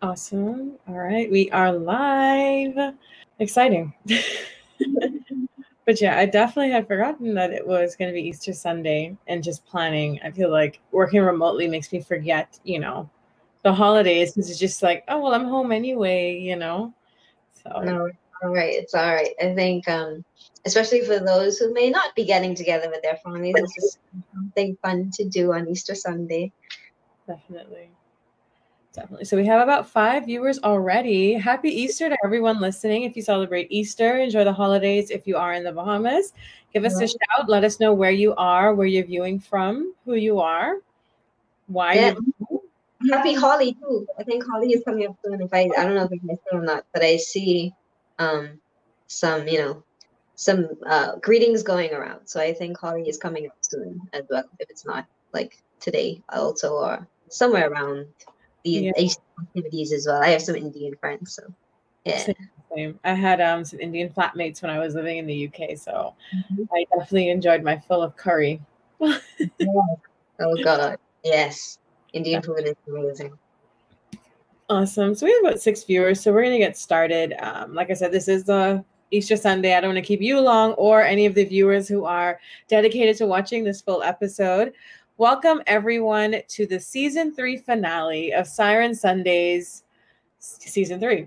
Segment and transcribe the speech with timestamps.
[0.00, 0.78] Awesome.
[0.86, 1.28] All right.
[1.28, 2.94] We are live.
[3.40, 3.92] Exciting.
[4.06, 9.42] but yeah, I definitely had forgotten that it was going to be Easter Sunday and
[9.42, 10.20] just planning.
[10.22, 13.10] I feel like working remotely makes me forget, you know,
[13.64, 16.94] the holidays because it's just like, oh, well, I'm home anyway, you know?
[17.64, 18.08] So, no,
[18.44, 18.74] all right.
[18.74, 19.34] It's all right.
[19.42, 20.24] I think, um,
[20.64, 23.98] especially for those who may not be getting together with their families, this is
[24.32, 26.52] something fun to do on Easter Sunday.
[27.26, 27.90] Definitely.
[28.94, 29.26] Definitely.
[29.26, 31.34] So we have about five viewers already.
[31.34, 33.02] Happy Easter to everyone listening.
[33.04, 35.10] If you celebrate Easter, enjoy the holidays.
[35.10, 36.32] If you are in the Bahamas,
[36.72, 37.48] give us a shout.
[37.48, 40.78] Let us know where you are, where you're viewing from, who you are,
[41.66, 41.94] why.
[41.94, 42.14] Yeah.
[43.12, 44.06] Happy Holi too.
[44.18, 45.40] I think Holi is coming up soon.
[45.40, 47.72] If I, I don't know if it's or not, but I see
[48.18, 48.58] um,
[49.06, 49.84] some, you know,
[50.34, 52.26] some uh, greetings going around.
[52.26, 54.44] So I think Holi is coming up soon as well.
[54.58, 58.06] If it's not like today, also or somewhere around
[58.64, 58.92] these yeah.
[58.96, 60.22] Asian activities as well.
[60.22, 61.42] I have some Indian friends, so
[62.04, 62.32] yeah.
[62.74, 62.98] Same.
[63.04, 66.64] I had um, some Indian flatmates when I was living in the UK, so mm-hmm.
[66.72, 68.60] I definitely enjoyed my fill of curry.
[69.00, 69.16] yeah.
[70.40, 71.78] Oh god, yes,
[72.12, 73.32] Indian food is amazing.
[74.68, 75.14] Awesome.
[75.14, 77.34] So we have about six viewers, so we're gonna get started.
[77.38, 79.74] Um, like I said, this is the Easter Sunday.
[79.74, 83.16] I don't want to keep you long or any of the viewers who are dedicated
[83.16, 84.72] to watching this full episode.
[85.18, 89.82] Welcome, everyone, to the season three finale of Siren Sundays,
[90.38, 91.26] season three.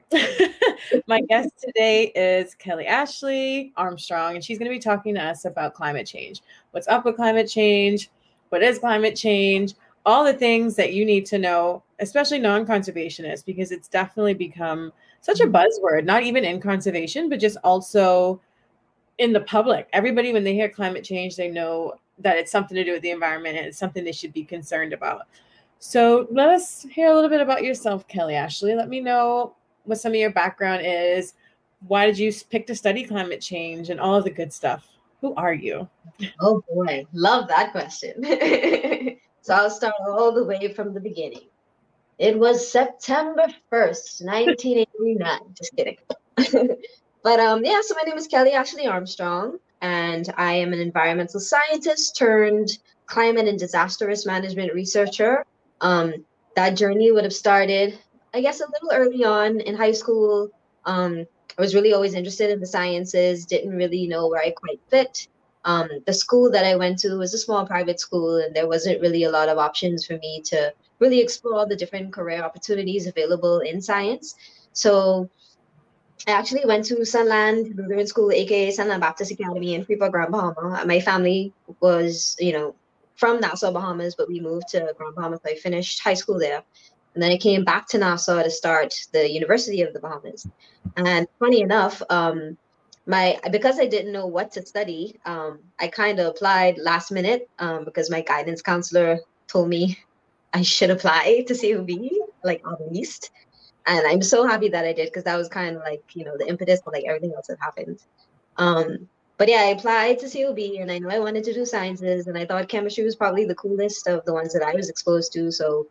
[1.08, 5.44] My guest today is Kelli Ashley Armstrong, and she's going to be talking to us
[5.44, 6.42] about climate change.
[6.72, 8.09] What's up with climate change?
[8.47, 9.73] What is climate change?
[10.06, 14.94] All the things that you need to know, especially non conservationists, because it's definitely become
[15.19, 18.39] such a buzzword, not even in conservation, but just also
[19.17, 19.89] in the public.
[19.92, 23.11] Everybody, when they hear climate change, they know that it's something to do with the
[23.11, 25.27] environment and it's something they should be concerned about.
[25.80, 28.75] So let us hear a little bit about yourself, Kelli Ashley.
[28.75, 31.33] Let me know what some of your background is.
[31.88, 34.88] Why did you pick to study climate change and all of the good stuff?
[35.22, 35.88] Who are you?
[36.39, 38.23] Oh boy, love that question.
[39.41, 41.47] so I'll start all the way from the beginning.
[42.19, 45.40] It was September 1st, 1989.
[45.57, 45.97] Just kidding.
[47.23, 51.40] but um, yeah, so my name is Kelli Ashley Armstrong and I am an environmental
[51.40, 55.46] scientist turned climate and disaster risk management researcher.
[55.81, 56.25] Um,
[56.56, 57.97] that journey would have started,
[58.34, 60.50] I guess, a little early on in high school.
[60.86, 61.25] Um,
[61.58, 65.28] I was really always interested in the sciences, didn't really know where I quite fit.
[65.66, 69.02] Um, the school that I went to was a small private school, and there wasn't
[69.02, 73.08] really a lot of options for me to really explore all the different career opportunities
[73.08, 74.36] available in science.
[74.74, 75.30] So
[76.28, 80.84] I actually went to Sunland Lutheran School, aka Sunland Baptist Academy in Freeport, Grand Bahama.
[80.86, 82.76] My family was, you know,
[83.16, 85.38] from Nassau, Bahamas, but we moved to Grand Bahama.
[85.38, 86.64] So I finished high school there.
[87.14, 90.48] And then I came back to Nassau to start the University of the Bahamas.
[90.96, 92.58] And funny enough, um,
[93.06, 97.50] my because I didn't know what to study, um, I kind of applied last minute
[97.59, 99.98] um, because my guidance counselor told me
[100.53, 101.90] I should apply to COB,
[102.44, 103.32] like the least
[103.88, 106.38] and I'm so happy that I did because that was kind of like you know
[106.38, 108.00] the impetus for like everything else that happened.
[108.58, 112.28] Um, but yeah, I applied to COB and I know I wanted to do sciences
[112.28, 115.34] and I thought chemistry was probably the coolest of the ones that I was exposed
[115.34, 115.52] to.
[115.52, 115.88] So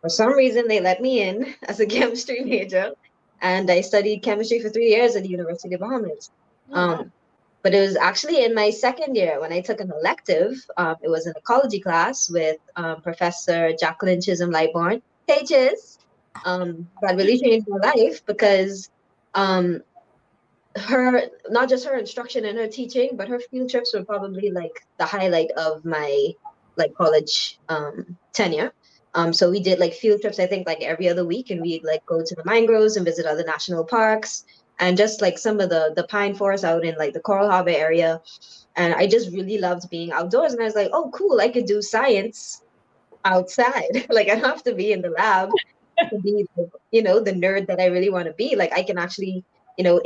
[0.00, 2.92] for some reason they let me in as a chemistry major
[3.40, 6.30] and I studied chemistry for three years at the University of Bahamas.
[6.70, 7.12] Oh, um,
[7.62, 10.52] but it was actually in my second year when I took an elective.
[10.76, 15.02] Um, it was an ecology class with um, Professor Jacqueline Chisholm Lightbourne.
[15.26, 15.98] Hey, Chiz
[16.44, 18.90] um, that really changed my life because
[19.34, 19.82] um,
[20.76, 24.86] her not just her instruction and her teaching, but her field trips were probably like
[24.98, 26.30] the highlight of my
[26.76, 28.72] like college um, tenure.
[29.14, 31.84] Um, so we did like field trips, I think like every other week, and we'd
[31.84, 34.44] like go to the mangroves and visit other national parks
[34.78, 37.70] and just like some of the the pine forests out in like the Coral Harbor
[37.70, 38.20] area.
[38.76, 40.52] And I just really loved being outdoors.
[40.52, 42.62] And I was like, oh, cool, I could do science
[43.24, 44.06] outside.
[44.10, 45.50] like I don't have to be in the lab
[46.10, 46.46] to be,
[46.90, 48.56] you know, the nerd that I really want to be.
[48.56, 49.44] Like I can actually,
[49.76, 50.00] you know,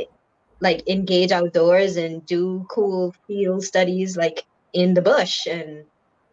[0.59, 5.83] like engage outdoors and do cool field studies like in the bush and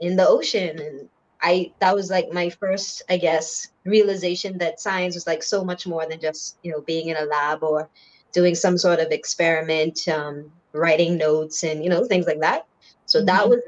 [0.00, 1.08] in the ocean and
[1.42, 5.86] I that was like my first, I guess, realization that science was like so much
[5.86, 7.88] more than just you know being in a lab or
[8.32, 12.66] doing some sort of experiment, um, writing notes and you know things like that.
[13.06, 13.26] So mm-hmm.
[13.26, 13.60] that was.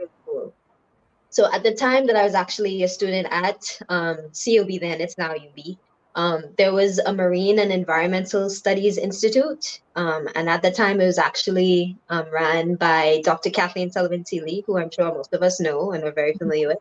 [1.32, 5.16] So at the time that I was actually a student at um, COB, then it's
[5.16, 5.76] now UB.
[6.14, 11.06] Um, there was a Marine and Environmental Studies Institute, um, and at the time it
[11.06, 13.48] was actually um, ran by Dr.
[13.48, 16.78] Kathleen Sullivan Sealey, who I'm sure most of us know and are very familiar with.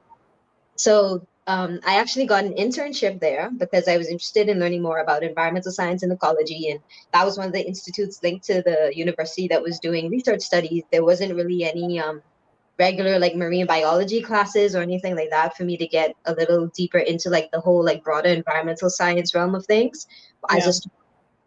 [0.75, 4.99] So um, I actually got an internship there because I was interested in learning more
[4.99, 6.71] about environmental science and ecology.
[6.71, 6.81] And
[7.13, 10.83] that was one of the institutes linked to the university that was doing research studies.
[10.91, 12.21] There wasn't really any um,
[12.79, 16.67] regular like marine biology classes or anything like that for me to get a little
[16.67, 20.07] deeper into like the whole like broader environmental science realm of things.
[20.49, 20.57] Yeah.
[20.57, 20.89] As a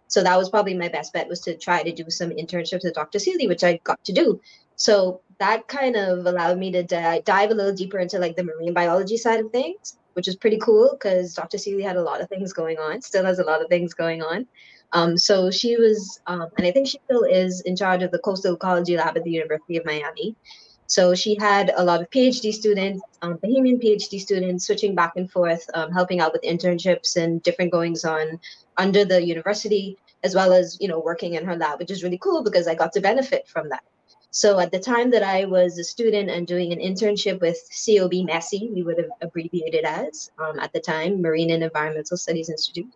[0.07, 2.95] so that was probably my best bet was to try to do some internships with
[2.95, 3.19] Dr.
[3.19, 4.41] Sealey, which I got to do.
[4.77, 8.45] So that kind of allowed me to di- dive a little deeper into like the
[8.45, 11.57] marine biology side of things, which is pretty cool because Dr.
[11.57, 14.23] Sealey had a lot of things going on, still has a lot of things going
[14.23, 14.47] on.
[14.93, 18.21] Um, so she was, um, and I think she still is in charge of the
[18.21, 20.37] coastal ecology lab at the University of Miami.
[20.87, 25.31] So she had a lot of PhD students, um, Bahamian PhD students, switching back and
[25.31, 28.39] forth, um, helping out with internships and different goings on
[28.77, 32.19] under the university, as well as you know working in her lab, which is really
[32.19, 33.83] cool because I got to benefit from that.
[34.31, 38.27] So at the time that I was a student and doing an internship with COB
[38.27, 42.93] MESI, we would have abbreviated as um, at the time Marine and Environmental Studies Institute.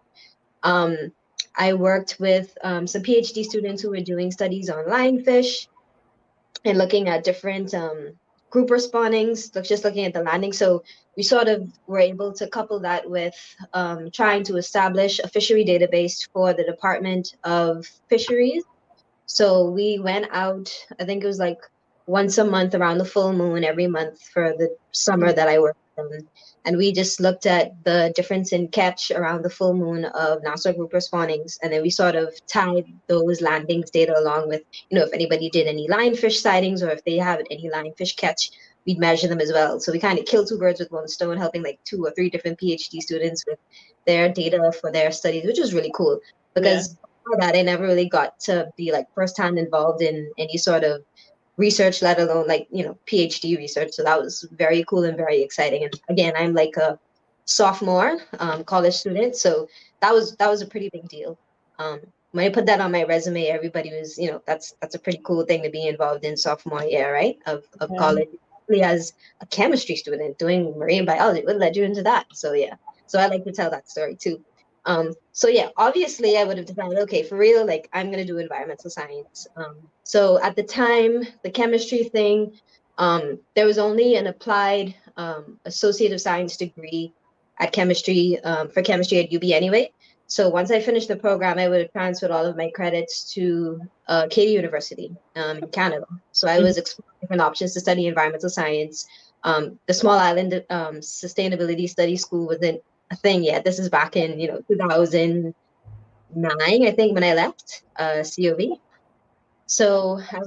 [0.64, 1.12] Um,
[1.56, 5.69] I worked with um, some PhD students who were doing studies on lionfish
[6.65, 8.13] and looking at different um,
[8.51, 10.53] grouper spawnings, just looking at the landing.
[10.53, 10.83] So
[11.17, 13.35] we sort of were able to couple that with
[13.75, 18.65] um, trying to establish a fishery database for the Department of Fisheries
[19.29, 21.61] so we went out, I think it was like
[22.07, 25.79] once a month around the full moon every month for the summer that I worked
[25.99, 26.27] in.
[26.65, 30.73] And we just looked at the difference in catch around the full moon of Nassau
[30.73, 31.59] grouper spawnings.
[31.63, 35.51] And then we sort of tied those landings data along with, you know, if anybody
[35.51, 38.51] did any lionfish sightings or if they have any lionfish catch,
[38.87, 39.81] we'd measure them as well.
[39.81, 42.31] So we kind of killed two birds with one stone, helping like two or three
[42.31, 43.59] different PhD students with
[44.07, 46.21] their data for their studies, which was really cool
[46.55, 50.85] because yeah that, I never really got to be like firsthand involved in any sort
[50.85, 51.03] of
[51.59, 53.93] research, let alone like, you know, PhD research.
[53.93, 55.85] So that was very cool and very exciting.
[55.85, 56.99] And again, I'm like a
[57.45, 59.37] sophomore um, college student.
[59.37, 59.69] So
[60.01, 61.39] that was, that was a pretty big deal.
[61.79, 62.01] Um,
[62.31, 65.21] when I put that on my resume, everybody was, you know, that's, that's a pretty
[65.25, 67.39] cool thing to be involved in sophomore year, right.
[67.47, 67.99] Of, of yeah.
[67.99, 68.29] college
[68.83, 71.45] as a chemistry student doing marine biology.
[71.45, 72.27] What led you into that?
[72.35, 72.75] So yeah.
[73.07, 74.45] So I like to tell that story too.
[74.88, 78.38] Um, so yeah, obviously I would have decided, okay, for real, like I'm gonna do
[78.38, 79.46] environmental science.
[79.55, 82.58] Um, so at the time, the chemistry thing,
[82.96, 85.61] um, there was only an applied um,
[86.12, 87.12] of science degree
[87.61, 89.93] at chemistry um, for chemistry at UB anyway.
[90.26, 93.81] So once I finished the program, I would have transferred all of my credits to
[94.08, 96.06] uh, University um, in Canada.
[96.32, 99.06] So I was exploring different options to study environmental science.
[99.44, 102.81] The Small Island Sustainability Study School was in
[103.11, 103.65] a thing yet.
[103.65, 105.53] This is back in you know 2009,
[106.87, 108.79] I think, when I left uh, COB.
[109.67, 110.41] So I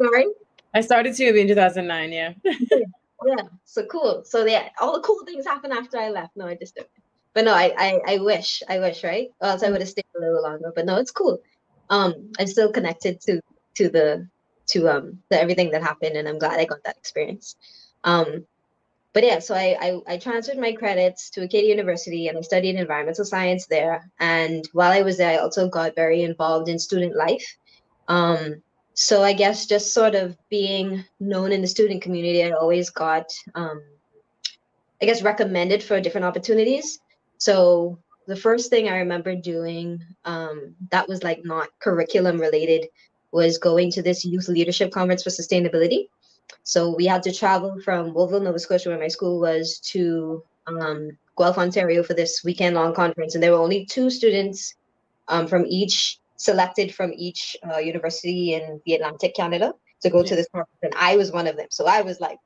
[0.00, 0.26] sorry.
[0.72, 2.12] I started COB in 2009.
[2.12, 2.32] Yeah.
[2.44, 3.42] yeah.
[3.64, 4.22] So cool.
[4.24, 6.36] So yeah, all the cool things happened after I left.
[6.36, 6.88] No, I just don't.
[7.34, 9.28] But no, I, I I wish I wish right.
[9.40, 10.72] Or else I would have stayed a little longer.
[10.74, 11.40] But no, it's cool.
[11.88, 13.40] Um, I'm still connected to
[13.76, 14.28] to the
[14.68, 17.56] to um to everything that happened, and I'm glad I got that experience.
[18.04, 18.46] Um,
[19.12, 22.76] but yeah, so I, I, I transferred my credits to Acadia University and I studied
[22.76, 24.08] environmental science there.
[24.20, 27.56] And while I was there, I also got very involved in student life.
[28.06, 28.62] Um,
[28.94, 33.32] so I guess just sort of being known in the student community, I always got,
[33.54, 33.82] um,
[35.02, 37.00] I guess, recommended for different opportunities.
[37.38, 42.86] So the first thing I remember doing um, that was like not curriculum related
[43.32, 46.08] was going to this youth leadership conference for sustainability.
[46.62, 51.10] So we had to travel from Wolfville, Nova Scotia, where my school was, to um,
[51.36, 53.34] Guelph, Ontario for this weekend long conference.
[53.34, 54.74] And there were only two students
[55.28, 60.36] um, from each, selected from each uh, university in the Atlantic Canada to go to
[60.36, 60.80] this conference.
[60.82, 61.68] And I was one of them.
[61.70, 62.38] So I was like,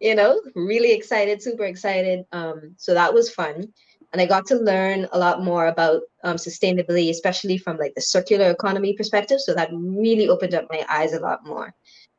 [0.00, 2.24] you know, really excited, super excited.
[2.32, 3.72] Um, so that was fun.
[4.12, 8.00] And I got to learn a lot more about um, sustainability, especially from like the
[8.00, 9.40] circular economy perspective.
[9.40, 11.72] So that really opened up my eyes a lot more.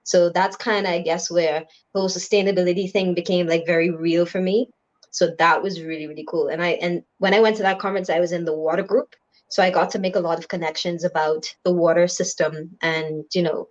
[0.03, 4.25] So that's kind of, I guess, where the whole sustainability thing became like very real
[4.25, 4.69] for me.
[5.11, 6.47] So that was really, really cool.
[6.47, 9.15] And I and when I went to that conference, I was in the water group.
[9.49, 13.41] So I got to make a lot of connections about the water system and, you
[13.41, 13.67] know,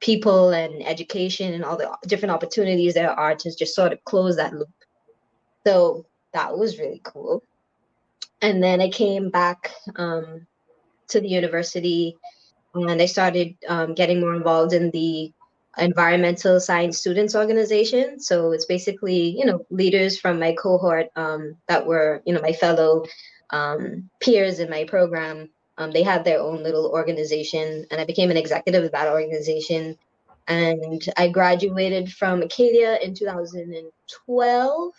[0.00, 4.36] people and education and all the different opportunities there are to just sort of close
[4.36, 4.68] that loop.
[5.66, 7.42] So that was really cool.
[8.40, 10.46] And then I came back um,
[11.08, 12.16] to the university
[12.76, 15.32] and I started um, getting more involved in the
[15.78, 18.18] environmental science students organization.
[18.20, 22.52] So it's basically, you know, leaders from my cohort um, that were, you know, my
[22.52, 23.04] fellow
[23.50, 25.50] um, peers in my program.
[25.78, 29.96] Um, they had their own little organization, and I became an executive of that organization.
[30.48, 34.92] and I graduated from Acadia in 2012.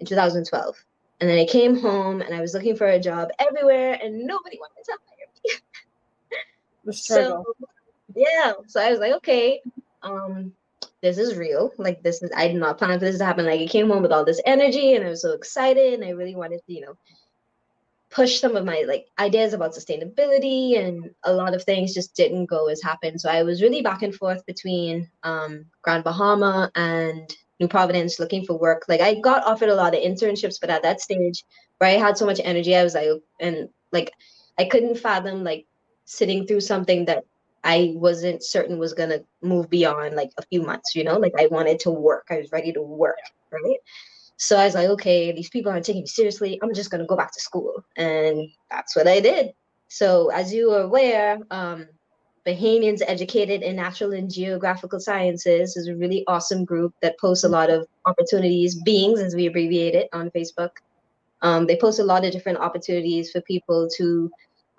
[0.00, 0.84] In 2012,
[1.20, 4.58] and then I came home and I was looking for a job everywhere, and nobody
[4.58, 5.60] wanted to hire me.
[6.84, 7.44] the struggle.
[7.58, 7.66] So,
[8.14, 9.60] yeah, so I was like, okay,
[10.02, 10.52] um,
[11.00, 11.72] this is real.
[11.78, 13.46] Like this is I did not plan for this to happen.
[13.46, 16.10] Like I came home with all this energy, and I was so excited, and I
[16.10, 16.96] really wanted to, you know,
[18.12, 22.44] push some of my like ideas about sustainability and a lot of things just didn't
[22.44, 27.34] go as happened so i was really back and forth between um, grand bahama and
[27.58, 30.82] new providence looking for work like i got offered a lot of internships but at
[30.82, 31.42] that stage
[31.78, 33.08] where i had so much energy i was like
[33.40, 34.12] and like
[34.58, 35.66] i couldn't fathom like
[36.04, 37.24] sitting through something that
[37.64, 41.34] i wasn't certain was going to move beyond like a few months you know like
[41.38, 43.18] i wanted to work i was ready to work
[43.50, 43.78] right
[44.42, 46.58] so I was like, okay, these people aren't taking me seriously.
[46.60, 49.52] I'm just gonna go back to school, and that's what I did.
[49.86, 51.86] So as you are aware, um,
[52.44, 57.48] Bahamians Educated in Natural and Geographical Sciences is a really awesome group that posts a
[57.48, 60.70] lot of opportunities, beings as we abbreviate it on Facebook.
[61.42, 64.28] Um, they post a lot of different opportunities for people to,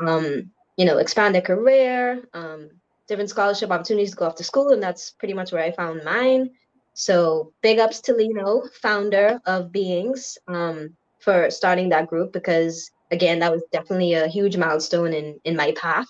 [0.02, 2.70] um, you know, expand their career, um,
[3.08, 6.04] different scholarship opportunities to go off to school, and that's pretty much where I found
[6.04, 6.52] mine.
[6.94, 13.40] So big ups to Lino, founder of Beings, um, for starting that group because again,
[13.40, 16.08] that was definitely a huge milestone in in my path.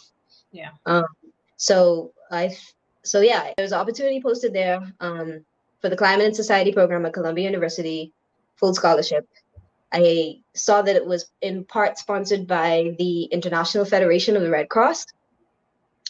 [0.51, 0.71] Yeah.
[0.85, 1.05] Um,
[1.57, 2.55] so I,
[3.03, 5.45] so yeah, there was an opportunity posted there um,
[5.81, 8.11] for the Climate and Society program at Columbia University,
[8.55, 9.27] full scholarship.
[9.93, 14.69] I saw that it was in part sponsored by the International Federation of the Red
[14.69, 15.05] Cross.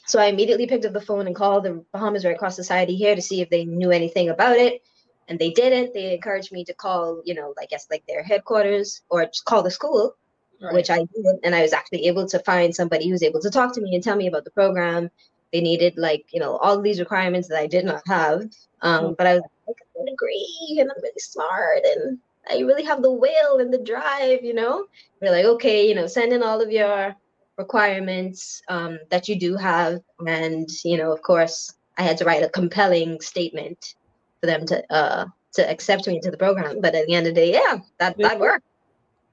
[0.06, 3.16] So I immediately picked up the phone and called the Bahamas Red Cross Society here
[3.16, 4.82] to see if they knew anything about it.
[5.28, 5.94] And they didn't.
[5.94, 9.64] They encouraged me to call, you know, I guess like their headquarters or just call
[9.64, 10.16] the school,
[10.62, 10.74] right.
[10.74, 11.26] which I did.
[11.44, 13.96] And I was actually able to find somebody who was able to talk to me
[13.96, 15.10] and tell me about the program.
[15.52, 18.42] They needed like, you know, all these requirements that I did not have.
[18.82, 19.14] Um, mm-hmm.
[19.18, 23.12] But I was like, I'm degree and I'm really smart and I really have the
[23.12, 24.86] will and the drive, you know.
[25.22, 27.16] We're like, okay, you know, send in all of your
[27.58, 30.02] requirements um, that you do have.
[30.28, 33.96] And, you know, of course, I had to write a compelling statement
[34.40, 36.82] for them to uh, to accept me into the program.
[36.82, 38.66] But at the end of the day, yeah, that, that worked.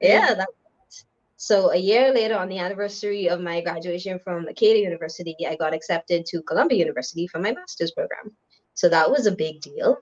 [0.01, 1.05] Yeah, that worked.
[1.37, 5.73] So a year later, on the anniversary of my graduation from Acadia University, I got
[5.73, 8.31] accepted to Columbia University for my master's program.
[8.75, 9.97] So that was a big deal.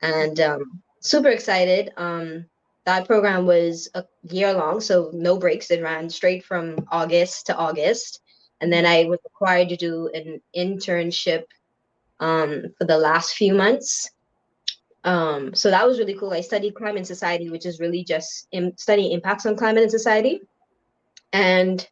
[0.00, 1.92] And um, super excited.
[1.96, 2.46] Um,
[2.84, 5.70] that program was a year long, so no breaks.
[5.70, 8.20] It ran straight from August to August.
[8.60, 11.44] And then I was required to do an internship
[12.20, 14.10] um, for the last few months.
[15.04, 16.32] Um, so that was really cool.
[16.32, 19.90] I studied climate and society, which is really just in, studying impacts on climate and
[19.90, 20.40] society.
[21.32, 21.86] And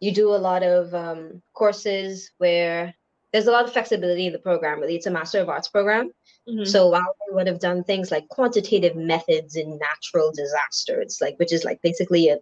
[0.00, 2.94] you do a lot of um, courses where
[3.32, 4.80] there's a lot of flexibility in the program.
[4.80, 6.10] Really, it's a Master of Arts program.
[6.50, 6.64] Mm-hmm.
[6.64, 11.52] So while we would have done things like quantitative methods in natural disasters, like which
[11.52, 12.38] is like basically a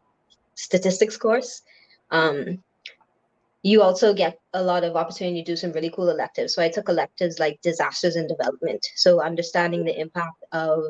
[0.54, 1.62] statistics course,
[2.10, 2.62] um,
[3.62, 6.54] you also get a lot of opportunity to do some really cool electives.
[6.54, 8.86] So I took electives like disasters and development.
[8.94, 10.84] So understanding the impact of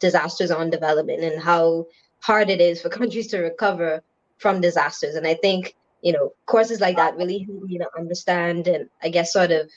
[0.00, 1.86] disasters on development and how
[2.20, 4.02] hard it is for countries to recover
[4.38, 5.14] from disasters.
[5.14, 9.10] And I think, you know, courses like that really help you to understand and I
[9.10, 9.70] guess sort of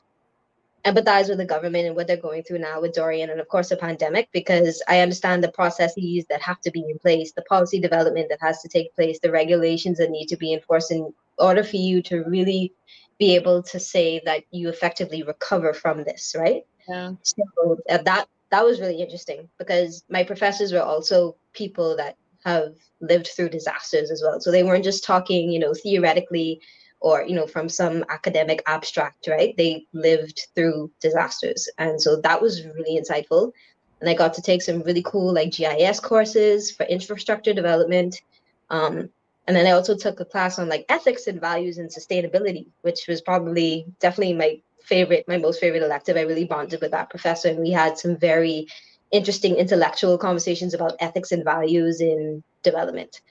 [0.91, 3.69] empathize with the government and what they're going through now with Dorian and of course
[3.69, 7.79] the pandemic because I understand the processes that have to be in place, the policy
[7.79, 11.63] development that has to take place, the regulations that need to be enforced in order
[11.63, 12.73] for you to really
[13.19, 16.63] be able to say that you effectively recover from this, right?
[16.87, 17.13] Yeah.
[17.23, 22.15] So uh, that that was really interesting because my professors were also people that
[22.45, 24.39] have lived through disasters as well.
[24.39, 26.61] So they weren't just talking, you know, theoretically
[26.99, 29.55] or you know from some academic abstract right?
[29.57, 31.69] They lived through disasters.
[31.77, 33.51] And so that was really insightful.
[33.99, 38.21] And i got to take some really cool like gis courses for infrastructure development.
[38.69, 39.09] Um,
[39.47, 43.07] and then i also took a class on like ethics and values and sustainability which
[43.07, 46.17] was probably definitely my favorite my most favorite elective.
[46.17, 48.67] I really bonded with that professor and we had some very
[49.11, 53.21] interesting intellectual conversations about ethics and values in development.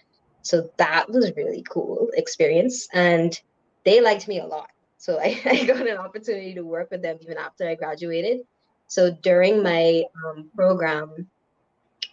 [0.43, 2.89] So that was really cool experience.
[2.93, 3.39] And
[3.87, 4.69] they liked me a lot.
[4.99, 8.41] So I, I got an opportunity to work with them even after I graduated.
[8.89, 11.29] So during my um, program,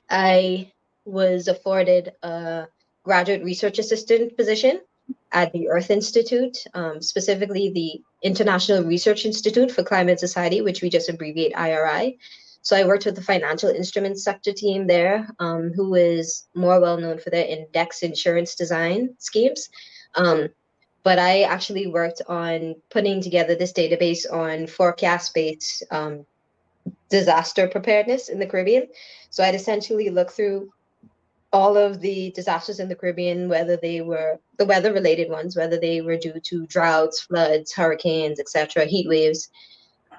[0.09, 0.71] I
[1.03, 2.67] was afforded a
[3.03, 4.79] graduate research assistant position
[5.33, 10.89] at the Earth Institute, um, specifically the International Research Institute for Climate Society, which we
[10.89, 12.17] just abbreviate IRI.
[12.61, 16.97] So I worked with the financial instruments sector team there, um, who is more well
[16.97, 19.69] known for their index insurance design schemes.
[20.15, 20.47] Um,
[21.03, 26.25] but I actually worked on putting together this database on forecast based um,
[27.09, 28.87] disaster preparedness in the Caribbean.
[29.29, 30.71] So I'd essentially look through
[31.51, 35.79] all of the disasters in the Caribbean, whether they were the weather related ones, whether
[35.79, 39.49] they were due to droughts, floods, hurricanes, etc., heat waves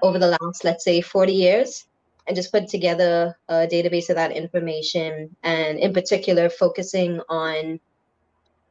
[0.01, 1.85] over the last, let's say, 40 years,
[2.25, 7.79] and just put together a database of that information, and in particular, focusing on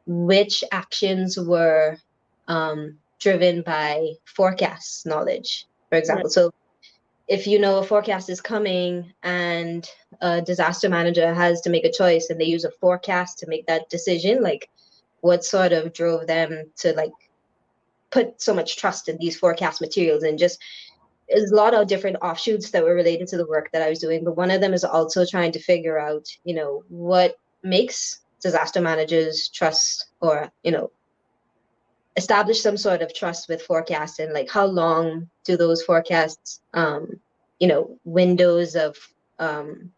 [0.07, 1.97] which actions were
[2.49, 6.25] um, driven by forecast knowledge, for example.
[6.25, 6.33] Right.
[6.33, 6.53] So
[7.27, 9.89] if you know a forecast is coming and
[10.21, 13.67] a disaster manager has to make a choice and they use a forecast to make
[13.67, 14.69] that decision like
[15.23, 17.13] what sort of drove them to like
[18.11, 20.61] put so much trust in these forecast materials and just
[21.29, 23.99] there's a lot of different offshoots that were related to the work that I was
[23.99, 28.21] doing, but one of them is also trying to figure out, you know, what makes
[28.45, 30.91] disaster managers trust or, you know,
[32.17, 37.09] establish some sort of trust with forecasts and like how long do those forecasts um
[37.59, 38.97] you know windows of
[39.41, 39.91] um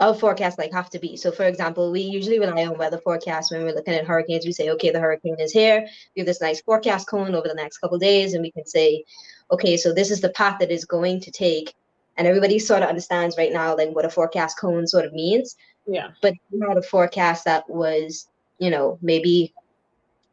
[0.00, 1.16] of forecasts like have to be?
[1.16, 4.44] So for example we usually rely on weather forecasts when we're looking at hurricanes.
[4.44, 5.86] We say okay the hurricane is here.
[6.14, 9.04] We have this nice forecast cone over the next couple days and we can say
[9.50, 11.72] okay so this is the path that is going to take
[12.16, 15.56] and everybody sort of understands right now like what a forecast cone sort of means.
[15.86, 16.08] Yeah.
[16.22, 18.28] But not a forecast that was
[18.58, 19.52] you know maybe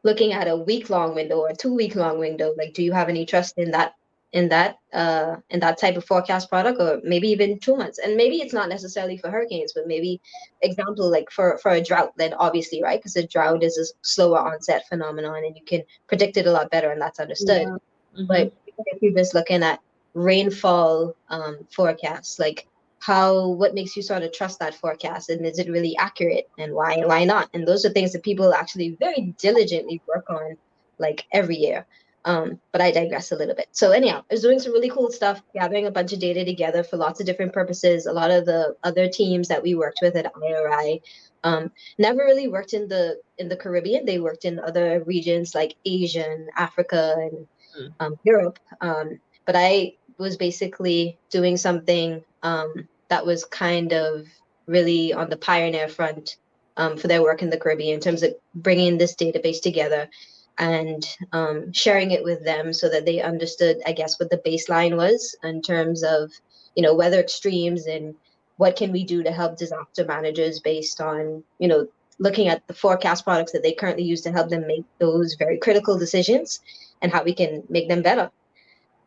[0.04, 2.54] looking at a week long window or two week long window.
[2.58, 3.96] Like do you have any trust in that
[4.34, 6.80] in that uh in that type of forecast product?
[6.80, 8.00] Or maybe even two months.
[8.00, 10.22] And maybe it's not necessarily for hurricanes but maybe
[10.62, 13.00] example like for for a drought then obviously right?
[13.00, 16.72] Because a drought is a slower onset phenomenon and you can predict it a lot
[16.72, 17.64] better and that's understood.
[17.64, 17.68] Yeah.
[17.68, 18.26] mm-hmm.
[18.26, 19.80] but if you're just looking at
[20.14, 22.68] rainfall um forecasts like
[23.02, 25.30] how what makes you sort of trust that forecast?
[25.30, 26.48] And is it really accurate?
[26.58, 27.50] And why and why not?
[27.54, 30.56] And those are things that people actually very diligently work on
[31.00, 31.86] like every year.
[32.24, 33.68] Um, but i digress a little bit.
[33.72, 36.84] So anyhow i was doing some really cool stuff gathering a bunch of data together
[36.84, 38.06] for lots of different purposes.
[38.06, 41.02] A lot of the other teams that we worked with at iri
[41.44, 44.06] um, never really worked in the in the caribbean.
[44.06, 47.94] They worked in other regions like asian africa and mm.
[48.00, 48.60] um, europe.
[48.82, 54.26] Um, but i was basically doing something um, that was kind of
[54.68, 56.38] really on the pioneer front
[56.78, 60.10] um, for their work in the Caribbean in terms of bringing this database together
[60.58, 64.96] and um, sharing it with them so that they understood, I guess, what the baseline
[64.96, 66.32] was in terms of,
[66.76, 68.16] you know, weather extremes and
[68.58, 71.88] what can we do to help disaster managers based on, you know,
[72.20, 75.58] looking at the forecast products that they currently use to help them make those very
[75.58, 76.60] critical decisions
[77.02, 78.30] and how we can make them better.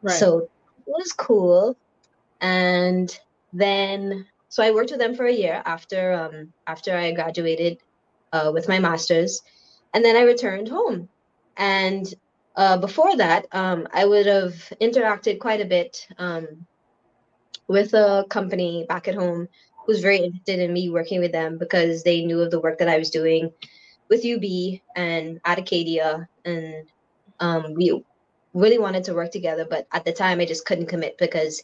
[0.03, 0.17] Right.
[0.17, 0.49] So
[0.87, 1.77] was cool.
[2.41, 3.17] And
[3.53, 7.79] then so I worked with them for a year after um, after I graduated
[8.33, 9.43] uh, with my master's,
[9.93, 11.09] and then I returned home.
[11.57, 12.07] And
[12.55, 16.67] uh, before that, um, I would have interacted quite a bit um,
[17.67, 21.59] with a company back at home who was very interested in me working with them
[21.59, 23.53] because they knew of the work that I was doing
[24.09, 26.87] with UB and at Acadia, and
[27.41, 28.05] um, we
[28.55, 29.67] really wanted to work together.
[29.69, 31.63] But at the time, I just couldn't commit because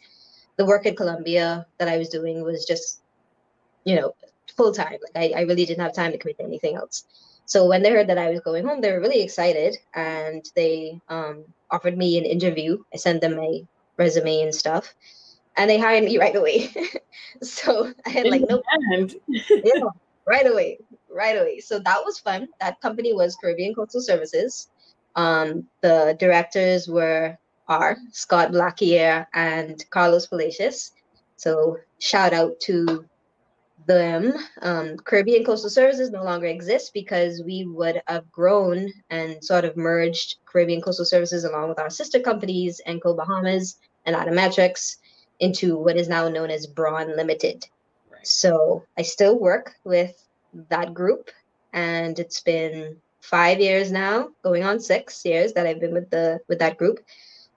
[0.56, 3.00] the work at Columbia that I was doing was just,
[3.84, 4.14] you know,
[4.56, 4.98] full time.
[5.14, 7.04] Like I, I really didn't have time to commit to anything else.
[7.46, 11.00] So when they heard that I was going home, they were really excited and they
[11.08, 12.78] um, offered me an interview.
[12.94, 13.62] I sent them my
[13.96, 14.94] resume and stuff,
[15.56, 16.72] and they hired me right away.
[17.42, 18.62] so I had like no,
[19.28, 19.82] yeah,
[20.26, 20.78] right away,
[21.12, 21.60] right away.
[21.60, 22.48] So that was fun.
[22.60, 24.68] That company was Caribbean Coastal Services.
[25.16, 30.90] Um, the directors were are Scott Blackier and Carlos Palacios.
[31.36, 33.04] So shout out to
[33.86, 34.34] them.
[34.62, 39.76] Um, Caribbean Coastal Services no longer exists because we would have grown and sort of
[39.76, 44.96] merged Caribbean Coastal Services along with our sister companies, Enco Bahamas and Atometrics,
[45.38, 47.66] into what is now known as Braun Limited.
[48.10, 48.26] Right.
[48.26, 50.22] So I still work with
[50.68, 51.30] that group,
[51.72, 56.40] and it's been five years now, going on six years that I've been with the
[56.48, 57.00] with that group.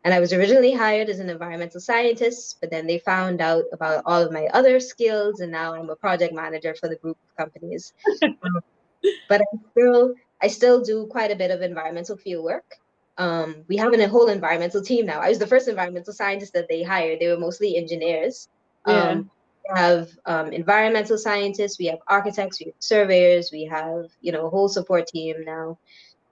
[0.06, 4.04] And I was originally hired as an environmental scientist, but then they found out about
[4.06, 7.38] all of my other skills, and now I'm a project manager for the group of
[7.38, 7.94] companies.
[9.30, 12.76] but I still, I still do quite a bit of environmental field work.
[13.18, 15.22] Um, we have a whole environmental team now.
[15.22, 17.22] I was the first environmental scientist that they hired.
[17.22, 18.50] They were mostly engineers.
[18.86, 19.04] Yeah.
[19.04, 19.32] Um,
[19.74, 24.50] have um, environmental scientists, we have architects, we have surveyors, we have you know a
[24.50, 25.78] whole support team now.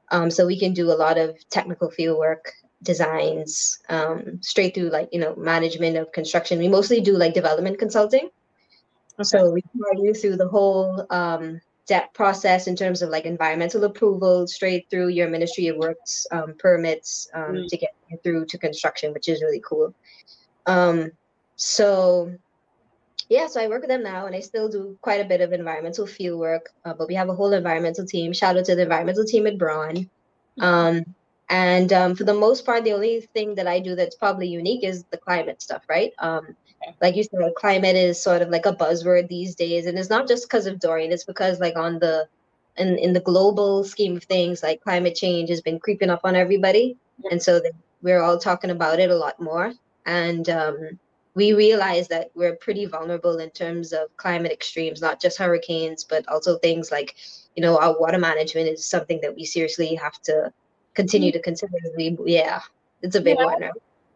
[0.10, 4.90] Um, so we can do a lot of technical field work designs um, straight through
[4.90, 8.30] like you know management of construction we mostly do like development consulting
[9.20, 9.24] okay.
[9.24, 13.84] so we carry you through the whole um, DEP process in terms of like environmental
[13.84, 17.68] approval straight through your ministry of works um, permits um, mm.
[17.68, 19.94] to get through to construction which is really cool
[20.66, 21.12] um,
[21.56, 22.34] so
[23.32, 25.54] yeah, so I work with them now, and I still do quite a bit of
[25.54, 26.70] environmental field work.
[26.84, 28.34] Uh, but we have a whole environmental team.
[28.34, 29.96] Shout out to the environmental team at Braun.
[29.96, 30.62] Mm-hmm.
[30.62, 31.16] Um,
[31.50, 34.84] and um, for the most part, the only thing that I do that's probably unique
[34.84, 36.12] is the climate stuff, right?
[36.20, 36.58] Um,
[37.02, 40.28] like you said, climate is sort of like a buzzword these days, and it's not
[40.28, 41.14] just because of Dorian.
[41.14, 42.28] It's because like on the
[42.76, 46.36] in in the global scheme of things, like climate change has been creeping up on
[46.36, 46.98] everybody,
[47.32, 47.62] and so
[48.02, 49.72] we're all talking about it a lot more.
[50.06, 51.00] And um,
[51.34, 56.28] we realize that we're pretty vulnerable in terms of climate extremes, not just hurricanes, but
[56.28, 57.16] also things like,
[57.56, 60.52] you know, our water management is something that we seriously have to
[60.94, 61.38] continue mm-hmm.
[61.38, 61.74] to consider.
[61.96, 62.62] We, yeah,
[63.02, 63.46] it's a big yeah.
[63.46, 63.70] one.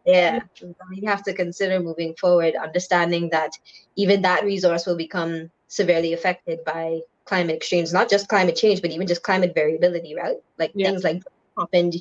[0.04, 0.40] Yeah,
[0.88, 3.50] we have to consider moving forward, understanding that
[3.96, 8.92] even that resource will become severely affected by climate extremes, not just climate change, but
[8.92, 10.36] even just climate variability, right?
[10.58, 10.90] Like yeah.
[10.90, 11.24] things like
[11.58, 11.92] happen,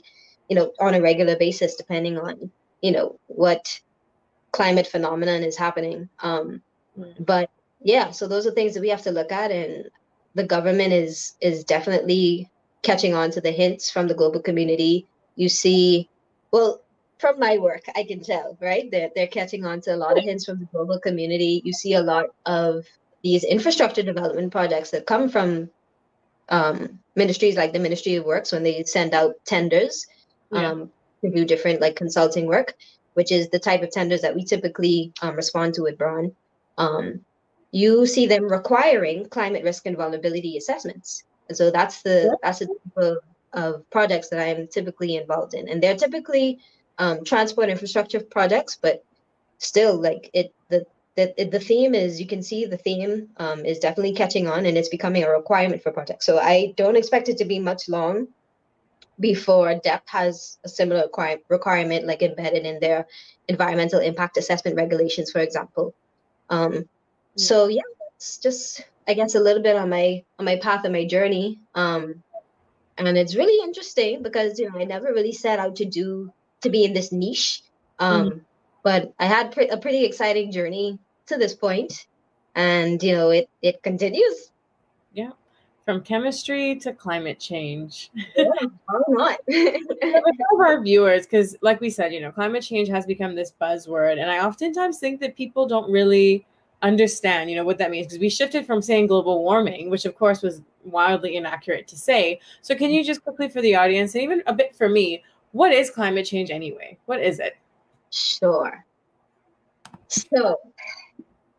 [0.50, 2.52] you know, on a regular basis, depending on,
[2.82, 3.80] you know, what
[4.56, 6.08] climate phenomenon is happening.
[6.20, 6.62] Um,
[6.98, 7.14] mm.
[7.20, 7.50] But
[7.82, 9.90] yeah, so those are things that we have to look at, and
[10.34, 12.50] the government is is definitely
[12.82, 15.06] catching on to the hints from the global community.
[15.36, 16.10] You see,
[16.52, 16.82] well,
[17.18, 18.90] from my work, I can tell, right?
[18.90, 21.62] They're, they're catching on to a lot of hints from the global community.
[21.66, 22.86] You see a lot of
[23.24, 25.70] these infrastructure development projects that come from
[26.50, 30.06] um, ministries like the Ministry of Works when they send out tenders
[30.52, 30.70] yeah.
[30.70, 30.92] um,
[31.22, 32.76] to do different like consulting work
[33.16, 36.36] which is the type of tenders that we typically um, respond to at Braun,
[36.78, 37.22] um,
[37.72, 41.24] you see them requiring climate risk and vulnerability assessments.
[41.50, 43.18] And so that's the that's the type of,
[43.54, 45.68] of projects that I'm typically involved in.
[45.68, 46.60] And they're typically
[46.98, 49.04] um, transport infrastructure projects, but
[49.58, 53.80] still like it the the, the theme is you can see the theme um, is
[53.80, 56.26] definitely catching on and it's becoming a requirement for projects.
[56.26, 58.28] So I don't expect it to be much long
[59.20, 61.08] before DEP has a similar
[61.50, 63.08] requirement like embedded in their
[63.48, 65.94] environmental impact assessment regulations, for example.
[66.50, 66.82] Um, yeah.
[67.36, 67.82] So yeah,
[68.18, 71.60] it's just I guess a little bit on my on my path and my journey.
[71.74, 72.24] Um,
[72.98, 76.70] and it's really interesting because you know I never really set out to do to
[76.70, 77.62] be in this niche.
[78.00, 78.40] Um, mm-hmm.
[78.84, 82.06] But I had pre- a pretty exciting journey to this point,
[82.54, 84.52] and you know it it continues.
[85.14, 85.32] Yeah
[85.86, 88.10] from chemistry to climate change.
[88.36, 88.46] Yeah,
[88.86, 89.40] why not?
[89.48, 94.20] of our viewers, because like we said, you know, climate change has become this buzzword,
[94.20, 96.46] and I oftentimes think that people don't really
[96.82, 100.16] understand, you know, what that means because we shifted from saying global warming, which of
[100.16, 102.40] course was wildly inaccurate to say.
[102.62, 105.72] So, can you just quickly for the audience and even a bit for me, what
[105.72, 106.98] is climate change anyway?
[107.06, 107.58] What is it?
[108.12, 108.84] Sure.
[110.08, 110.58] So,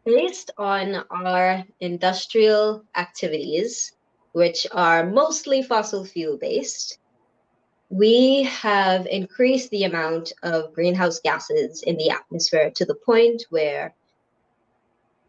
[0.05, 3.96] based on our industrial activities,
[4.37, 6.99] which are mostly fossil fuel based,
[7.89, 13.95] we have increased the amount of greenhouse gases in the atmosphere to the point where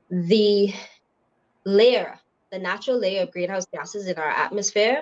[0.10, 0.74] the
[1.64, 2.20] layer,
[2.52, 5.02] the natural layer of greenhouse gases in our atmosphere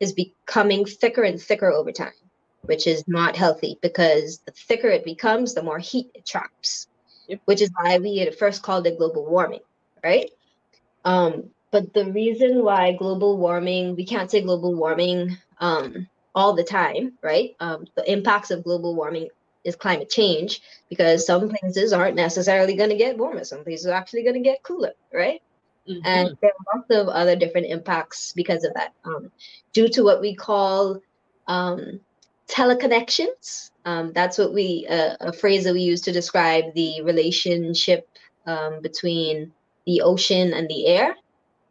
[0.00, 2.18] is becoming thicker and thicker over time,
[2.62, 6.88] which is not healthy because the thicker it becomes, the more heat it traps,
[7.28, 7.40] yep.
[7.44, 9.62] which is why we at first called it global warming,
[10.02, 10.32] right?
[11.04, 16.64] Um, but the reason why global warming, we can't say global warming um, all the
[16.64, 17.56] time, right?
[17.60, 19.28] Um, the impacts of global warming
[19.64, 23.44] is climate change because some places aren't necessarily going to get warmer.
[23.44, 25.42] Some places are actually going to get cooler, right?
[25.88, 26.00] Mm-hmm.
[26.04, 29.30] And there are lots of other different impacts because of that, um,
[29.72, 31.00] due to what we call
[31.46, 32.00] um,
[32.48, 33.70] teleconnections.
[33.84, 38.08] Um, that's what we uh, a phrase that we use to describe the relationship
[38.46, 39.52] um, between
[39.86, 41.16] the ocean and the air.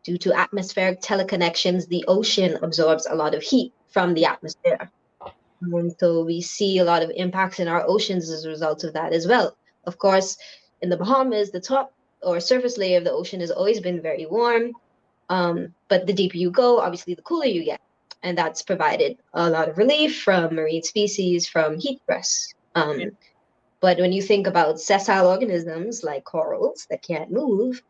[0.08, 4.90] Due to atmospheric teleconnections, the ocean absorbs a lot of heat from the atmosphere.
[5.62, 8.94] And so we see a lot of impacts in our oceans as a result of
[8.94, 9.58] that as well.
[9.84, 10.38] Of course,
[10.82, 11.94] in the Bahamas, the top
[12.24, 14.72] or surface layer of the ocean has always been very warm.
[15.28, 17.82] Um, but the deeper you go, obviously, the cooler you get.
[18.24, 22.54] And that's provided a lot of relief from marine species from heat stress.
[22.76, 23.10] Um, yeah.
[23.82, 27.84] But when you think about sessile organisms like corals that can't move,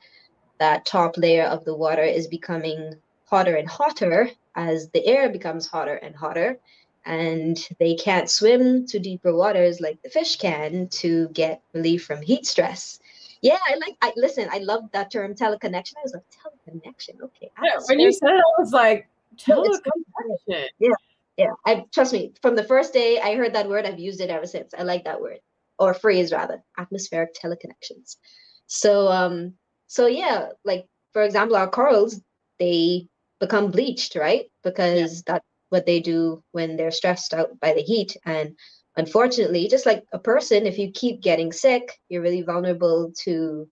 [0.60, 5.67] that top layer of the water is becoming hotter and hotter as the air becomes
[5.67, 6.60] hotter and hotter.
[7.06, 12.22] And they can't swim to deeper waters like the fish can to get relief from
[12.22, 13.00] heat stress.
[13.41, 15.93] Yeah i like i listen i love that term teleconnection.
[15.98, 17.52] I was like teleconnection okay.
[17.63, 20.65] Yeah, when you said it i was like teleconnection.
[20.80, 20.89] Yeah
[21.38, 21.52] yeah.
[21.67, 24.48] I trust me from the first day i heard that word i've used it ever
[24.48, 24.74] since.
[24.78, 25.39] I like that word.
[25.78, 28.17] Or phrase rather atmospheric teleconnections
[28.65, 29.54] so um
[29.88, 32.21] so yeah, like for example, our corals
[32.60, 33.08] they
[33.39, 34.45] become bleached, right?
[34.63, 35.34] Because yeah.
[35.34, 38.15] that's what they do when they're stressed out by the heat.
[38.26, 38.56] And
[38.95, 43.69] unfortunately, just like a person, if you keep getting sick, you're really vulnerable to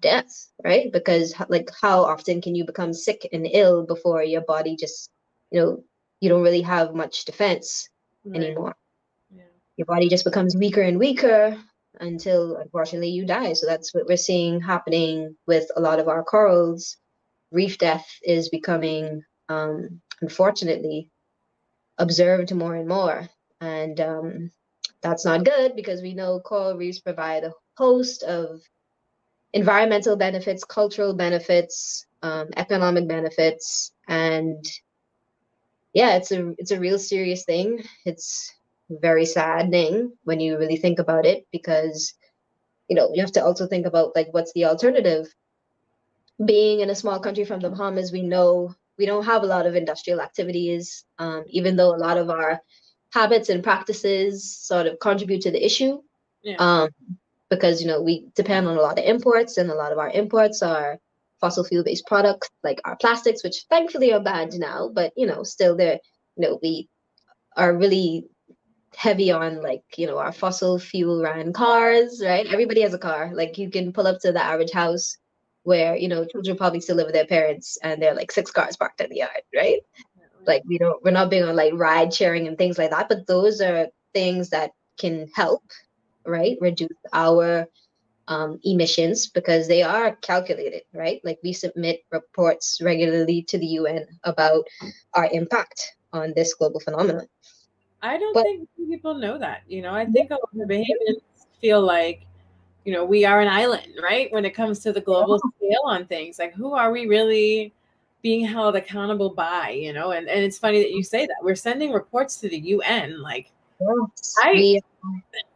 [0.00, 0.92] death, right?
[0.92, 5.10] Because like how often can you become sick and ill before your body just,
[5.50, 5.84] you know,
[6.20, 7.88] you don't really have much defense
[8.24, 8.42] right.
[8.42, 8.74] anymore.
[9.34, 9.42] Yeah.
[9.76, 11.58] Your body just becomes weaker and weaker
[12.00, 13.52] until unfortunately you die.
[13.52, 16.96] So that's what we're seeing happening with a lot of our corals.
[17.50, 21.10] Reef death is becoming, um, unfortunately,
[21.98, 23.28] observed more and more.
[23.60, 24.50] And um,
[25.02, 28.60] that's not good because we know coral reefs provide a host of
[29.52, 34.64] environmental benefits, cultural benefits, um, economic benefits, and
[35.92, 37.84] yeah, it's a it's a real serious thing.
[38.04, 38.52] It's
[38.90, 42.14] very saddening when you really think about it because
[42.88, 45.26] you know you have to also think about like what's the alternative.
[46.44, 49.66] Being in a small country from the Bahamas, we know we don't have a lot
[49.66, 52.60] of industrial activities, um, even though a lot of our
[53.12, 56.02] habits and practices sort of contribute to the issue.
[56.42, 56.56] Yeah.
[56.58, 56.90] Um,
[57.50, 60.10] because you know we depend on a lot of imports, and a lot of our
[60.10, 60.98] imports are
[61.40, 65.42] fossil fuel based products like our plastics, which thankfully are banned now, but you know
[65.42, 66.00] still there.
[66.36, 66.88] You know we
[67.56, 68.26] are really
[68.96, 72.46] heavy on like you know our fossil fuel ran cars, right?
[72.46, 73.30] Everybody has a car.
[73.34, 75.16] Like you can pull up to the average house
[75.64, 78.76] where you know children probably still live with their parents and they're like six cars
[78.76, 79.80] parked in the yard right
[80.46, 83.26] like we don't we're not big on like ride sharing and things like that but
[83.26, 85.62] those are things that can help
[86.26, 87.66] right reduce our
[88.28, 94.06] um, emissions because they are calculated right like we submit reports regularly to the un
[94.24, 94.66] about
[95.14, 97.26] our impact on this global phenomenon
[98.04, 101.22] i don't but, think people know that you know i think a lot of Bahamians
[101.60, 102.26] feel like
[102.84, 104.30] you know we are an island right?
[104.32, 107.72] When it comes to the global scale on things like who are we really
[108.22, 110.12] being held accountable by you know?
[110.12, 111.36] And, and it's funny that you say that.
[111.42, 114.80] We're sending reports to the un like yes, I, we,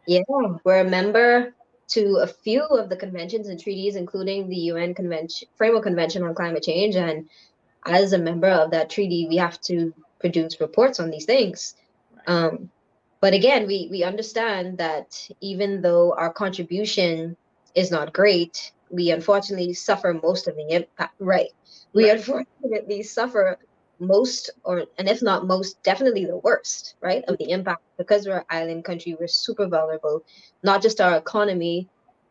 [0.07, 0.21] yeah
[0.63, 1.53] we're a member
[1.89, 6.33] to a few of the conventions and treaties including the un convention framework convention on
[6.33, 6.95] climate change.
[6.95, 7.29] And
[7.85, 11.75] as a member of that treaty we have to produce reports on these things
[12.29, 12.69] um,
[13.21, 17.35] but again, we we understand that even though our contribution
[17.75, 21.15] is not great, we unfortunately suffer most of the impact.
[21.19, 21.49] Right.
[21.93, 22.17] We right.
[22.17, 23.57] unfortunately suffer
[23.99, 28.37] most or and if not most definitely the worst right of the impact because we're
[28.37, 30.23] an island country we're super vulnerable
[30.63, 31.85] not just our economy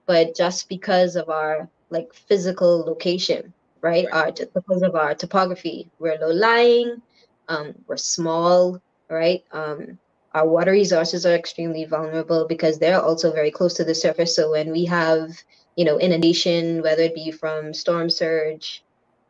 [0.07, 4.41] but just because of our like physical location right, right.
[4.41, 7.03] our because of our topography we're low lying
[7.49, 9.99] um, we're small right um,
[10.35, 14.37] our water resources are extremely vulnerable because they're also very close to the surface.
[14.37, 15.31] So when we have,
[15.77, 18.85] you know, inundation, whether it be from storm surge,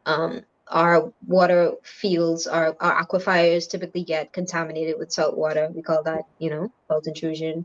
[0.07, 5.71] um, our water fields, our, our aquifers typically get contaminated with salt water.
[5.75, 7.65] We call that, you know, salt intrusion.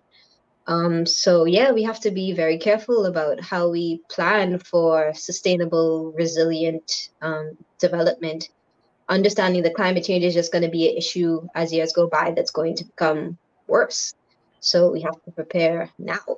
[0.68, 6.14] Um, so yeah, we have to be very careful about how we plan for sustainable,
[6.14, 8.50] resilient um, development
[9.14, 12.32] understanding that climate change is just going to be an issue as years go by
[12.32, 14.16] that's going to become worse.
[14.60, 16.38] So we have to prepare now.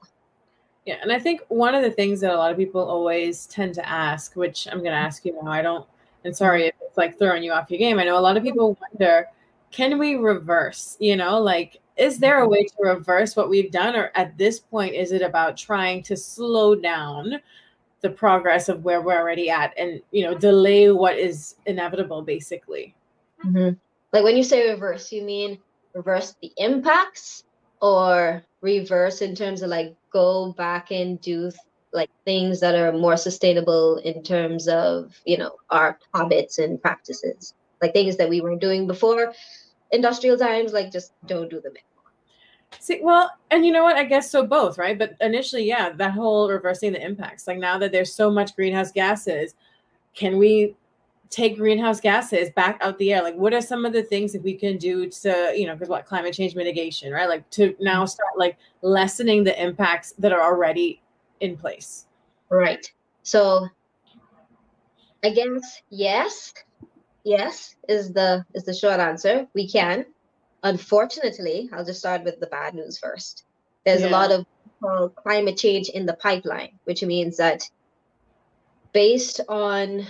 [0.85, 3.73] Yeah, and I think one of the things that a lot of people always tend
[3.75, 5.88] to ask, which I'm going to ask you now, I don't,
[6.23, 7.97] and sorry if it's like throwing you off your game.
[7.97, 9.27] I know a lot of people wonder,
[9.71, 10.97] can we reverse?
[10.99, 14.59] You know, like, is there a way to reverse what we've done, or at this
[14.59, 17.39] point, is it about trying to slow down
[18.05, 22.93] the progress of where we're already at and you know delay what is inevitable basically
[23.43, 23.73] mm-hmm.
[24.13, 25.57] like when you say reverse you mean
[25.95, 27.45] reverse the impacts
[27.81, 31.51] or reverse in terms of like go back and do
[31.93, 37.55] like things that are more sustainable in terms of you know our habits and practices
[37.81, 39.33] like things that we weren't doing before
[39.91, 41.94] industrial times like just don't do them anymore
[42.79, 43.95] See, well, and you know what?
[43.95, 44.97] I guess so both, right?
[44.97, 47.47] But initially, yeah, that whole reversing the impacts.
[47.47, 49.55] Like now that there's so much greenhouse gases,
[50.13, 50.75] can we
[51.29, 53.21] take greenhouse gases back out the air?
[53.21, 55.89] Like, what are some of the things that we can do to, you know, because
[55.89, 57.27] what climate change mitigation, right?
[57.27, 58.07] Like to now mm-hmm.
[58.07, 61.01] start like lessening the impacts that are already
[61.39, 62.05] in place.
[62.49, 62.91] Right.
[63.23, 63.67] So
[65.23, 66.53] I guess yes,
[67.23, 69.47] yes is the is the short answer.
[69.53, 70.05] We can
[70.65, 73.45] unfortunately, I'll just start with the bad news first.
[73.86, 74.10] There's yeah.
[74.10, 74.45] a lot of
[74.84, 77.69] uh, climate change in the pipeline, which means that
[78.91, 80.06] based on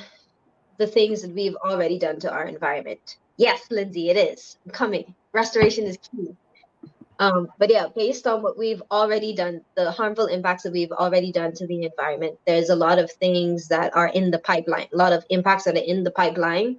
[0.77, 5.13] the things that we've already done to our environment, yes, Lindsay, it is I'm coming.
[5.33, 6.35] Restoration is key.
[7.19, 11.31] Um, but yeah, based on what we've already done, the harmful impacts that we've already
[11.31, 14.97] done to the environment, there's a lot of things that are in the pipeline, a
[14.97, 16.77] lot of impacts that are in the pipeline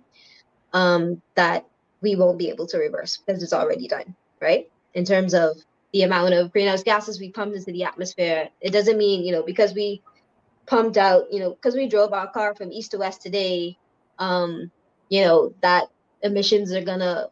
[0.73, 1.67] um, that
[2.07, 4.71] we won't be able to reverse because it's already done, right?
[4.95, 5.57] In terms of
[5.92, 8.49] the amount of greenhouse gases we pumped into the atmosphere.
[8.61, 10.03] It doesn't mean, you know, because we
[10.66, 13.77] pumped out, you know, because we drove our car from east to west today,
[14.21, 14.71] um,
[15.09, 15.88] you know, that
[16.23, 17.27] emissions are gonna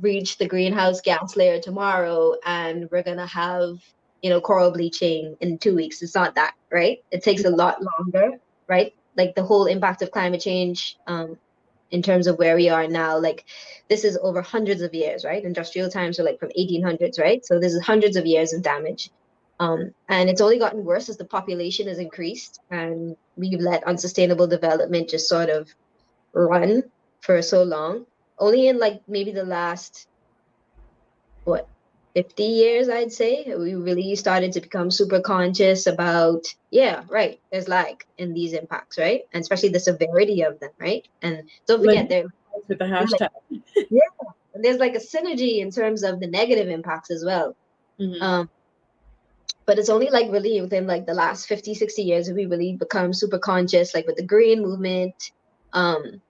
[0.00, 3.78] reach the greenhouse gas layer tomorrow and we're gonna have,
[4.22, 6.02] you know, coral bleaching in two weeks.
[6.02, 6.98] It's not that, right?
[7.10, 8.38] It takes a lot longer,
[8.68, 8.94] right?
[9.16, 11.36] Like the whole impact of climate change um,
[11.90, 13.44] in terms of where we are now like
[13.88, 15.44] this is over hundreds of years right?
[15.44, 17.44] Industrial times are like from 1800s right?
[17.44, 19.10] So this is hundreds of years of damage.
[19.58, 24.46] Um, and it's only gotten worse as the population has increased and we've let unsustainable
[24.46, 25.68] development just sort of
[26.32, 26.84] run
[27.20, 28.06] for so long.
[28.38, 30.08] Only in like maybe the last
[31.44, 31.68] what
[32.14, 33.52] 50 years i'd say.
[33.56, 38.98] We really started to become super conscious about yeah right there's lag in these impacts
[38.98, 39.22] right?
[39.32, 41.06] And especially the severity of them right?
[41.22, 42.24] And don't forget there
[42.68, 47.10] with the hashtag like, yeah there's like a synergy in terms of the negative impacts
[47.10, 47.56] as well.
[47.98, 48.22] Mm-hmm.
[48.22, 48.50] um,
[49.66, 53.12] but it's only like really within like the last 50 60 years we really become
[53.12, 55.32] super conscious like with the green movement
[55.74, 56.20] um,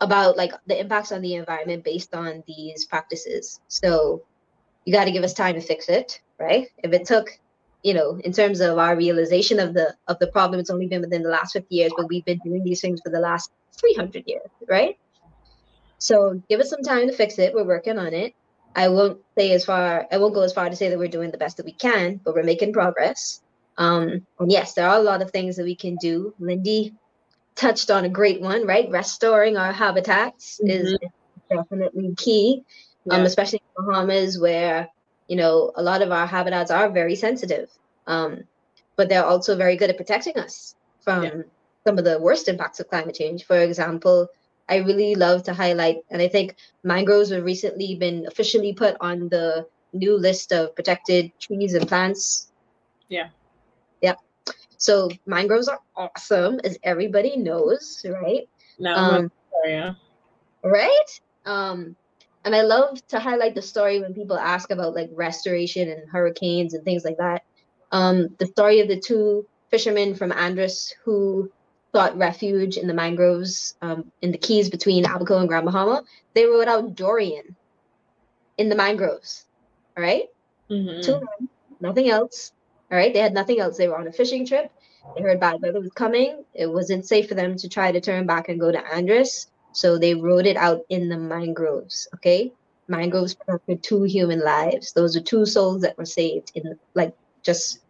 [0.00, 3.60] about like the impacts on the environment based on these practices.
[3.68, 4.22] So
[4.84, 6.68] you got to give us time to fix it, right?
[6.82, 7.28] If it took,
[7.82, 11.00] you know, in terms of our realization of the of the problem, it's only been
[11.00, 14.24] within the last 50 years, but we've been doing these things for the last 300
[14.26, 14.98] years, right?
[15.98, 17.54] So give us some time to fix it.
[17.54, 18.34] We're working on it.
[18.76, 21.30] I won't say as far, I won't go as far to say that we're doing
[21.30, 23.40] the best that we can, but we're making progress.
[23.78, 26.34] Um, and yes, there are a lot of things that we can do.
[26.38, 26.94] Lindy
[27.54, 28.90] touched on a great one, right?
[28.90, 30.70] Restoring our habitats mm-hmm.
[30.70, 30.98] is
[31.48, 32.64] definitely key
[33.06, 33.14] yeah.
[33.14, 34.88] um, especially in Bahamas, where
[35.28, 37.70] you know a lot of our habitats are very sensitive,
[38.06, 38.44] um,
[38.96, 41.42] but they're also very good at protecting us from yeah.
[41.86, 43.44] some of the worst impacts of climate change.
[43.44, 44.28] For example,
[44.68, 49.28] I really love to highlight, and I think mangroves have recently been officially put on
[49.28, 52.48] the new list of protected trees and plants.
[53.08, 53.28] Yeah.
[54.00, 54.14] Yeah.
[54.76, 58.48] So mangroves are awesome, as everybody knows, right?
[58.78, 59.32] No, um,
[59.64, 59.94] yeah.
[60.62, 61.20] Right?
[61.46, 61.96] Um,
[62.44, 66.74] and I love to highlight the story when people ask about like restoration and hurricanes
[66.74, 67.44] and things like that.
[67.92, 71.50] Um, the story of the two fishermen from Andros who
[71.94, 76.02] sought refuge in the mangroves um, in the cays between Abaco and Grand Bahama.
[76.34, 77.56] They rode out Dorian
[78.58, 79.46] in the mangroves.
[79.96, 80.24] All right?
[80.70, 81.00] mm-hmm.
[81.02, 81.48] Two men,
[81.80, 82.52] nothing else.
[82.90, 83.76] All right, they had nothing else.
[83.76, 84.70] They were on a fishing trip.
[85.14, 86.44] They heard bad weather was coming.
[86.54, 89.48] It wasn't safe for them to try to turn back and go to Andros.
[89.74, 92.08] So they rode it out in the mangroves.
[92.14, 92.52] Okay,
[92.88, 94.92] mangroves protected two human lives.
[94.92, 97.80] Those are two souls that were saved in like just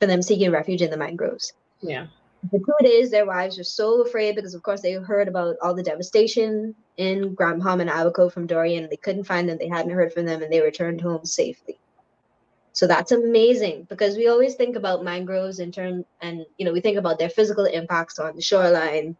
[0.00, 1.52] for them seeking refuge in the mangroves.
[1.80, 2.06] Yeah.
[2.52, 5.74] The truth is, their wives were so afraid because, of course, they heard about all
[5.74, 8.88] the devastation in Grand Bahama and Abaco from Dorian.
[8.88, 9.58] They couldn't find them.
[9.58, 11.78] They hadn't heard from them, and they returned home safely.
[12.72, 16.80] So that's amazing because we always think about mangroves in terms, and you know, we
[16.80, 19.16] think about their physical impacts on the shoreline,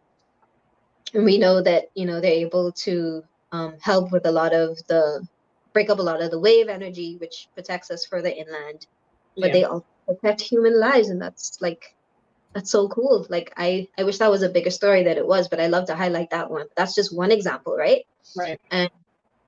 [1.13, 4.77] and we know that you know they're able to um, help with a lot of
[4.87, 5.25] the
[5.73, 8.87] break up a lot of the wave energy which protects us further inland.
[9.35, 9.53] But yeah.
[9.53, 11.95] they also protect human lives and that's like
[12.53, 13.25] that's so cool.
[13.29, 15.85] Like i i wish that was a bigger story that it was but i love
[15.87, 16.67] to highlight that one.
[16.75, 18.05] That's just one example right?
[18.35, 18.59] Right.
[18.71, 18.89] And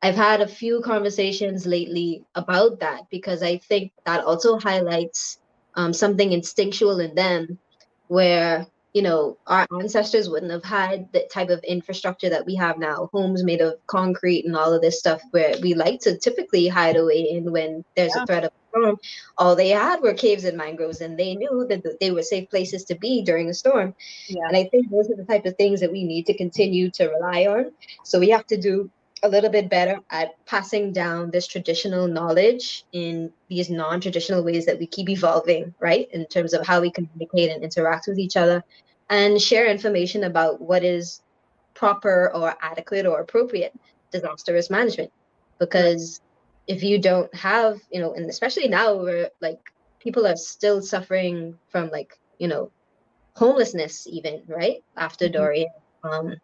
[0.01, 5.39] i've had a few conversations lately about that because i think that also highlights
[5.75, 7.59] um, something instinctual in them
[8.07, 12.79] where you know, our ancestors wouldn't have had the type of infrastructure that we have
[12.79, 16.67] now, homes made of concrete and all of this stuff where we like to typically
[16.67, 18.23] hide away in when there's yeah.
[18.23, 18.97] a threat of storm.
[19.37, 22.83] All they had were caves and mangroves, and they knew that they were safe places
[22.85, 23.93] to be during a storm.
[24.27, 24.47] Yeah.
[24.47, 27.07] And I think those are the type of things that we need to continue to
[27.09, 27.71] rely on.
[28.03, 28.89] So we have to do
[29.23, 34.79] a little bit better at passing down this traditional knowledge in these non-traditional ways that
[34.79, 36.09] we keep evolving right?
[36.13, 38.63] In terms of how we communicate and interact with each other
[39.09, 41.21] and share information about what is
[41.73, 43.73] proper or adequate or appropriate
[44.11, 45.11] disaster risk management.
[45.59, 46.21] Because
[46.67, 49.59] if you don't have you know and especially now where like
[49.99, 52.71] people are still suffering from like you know
[53.35, 54.83] homelessness even right?
[54.95, 55.33] After mm-hmm.
[55.33, 55.69] dorian
[56.03, 56.35] um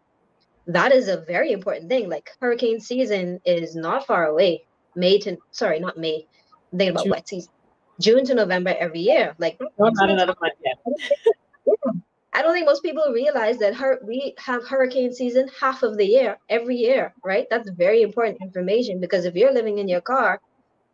[0.66, 2.08] that is a very important thing.
[2.08, 4.64] Like hurricane season is not far away.
[4.94, 6.26] May to sorry, not May.
[6.72, 7.10] I'm thinking about June.
[7.10, 7.50] wet season.
[8.00, 9.34] June to November every year.
[9.38, 10.78] Like not another month yet.
[12.32, 16.04] I don't think most people realize that hur- we have hurricane season half of the
[16.04, 17.46] year, every year, right?
[17.48, 20.38] That's very important information because if you're living in your car,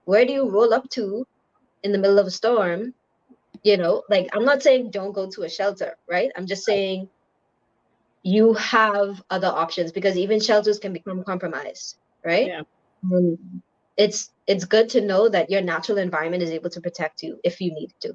[0.04, 1.26] where do you roll up to
[1.82, 2.94] in the middle of a storm?
[3.64, 6.30] You know, like I'm not saying don't go to a shelter, right?
[6.36, 7.08] I'm just saying
[8.22, 12.46] you have other options because even shelters can become compromised, right?
[12.46, 12.62] Yeah.
[13.12, 13.62] Um,
[13.96, 17.60] it's it's good to know that your natural environment is able to protect you if
[17.60, 18.14] you need to,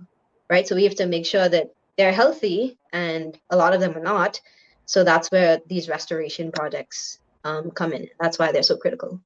[0.49, 0.67] right?
[0.67, 4.01] So we have to make sure that they're healthy, and a lot of them are
[4.01, 4.39] not.
[4.85, 8.07] So that's where these restoration projects um, come in.
[8.19, 9.19] That's why they're so critical.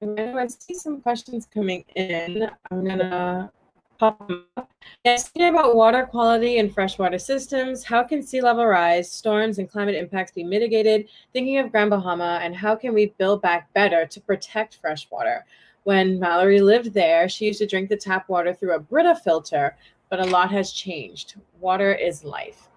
[0.00, 2.48] I see some questions coming in.
[2.70, 3.50] I'm gonna
[3.98, 7.84] them about water quality and freshwater systems.
[7.84, 11.08] How can sea level rise, storms, and climate impacts be mitigated?
[11.32, 15.44] Thinking of Grand Bahama, and how can we build back better to protect freshwater?
[15.84, 19.76] When Mallory lived there, she used to drink the tap water through a Brita filter,
[20.10, 21.34] but a lot has changed.
[21.60, 22.68] Water is life.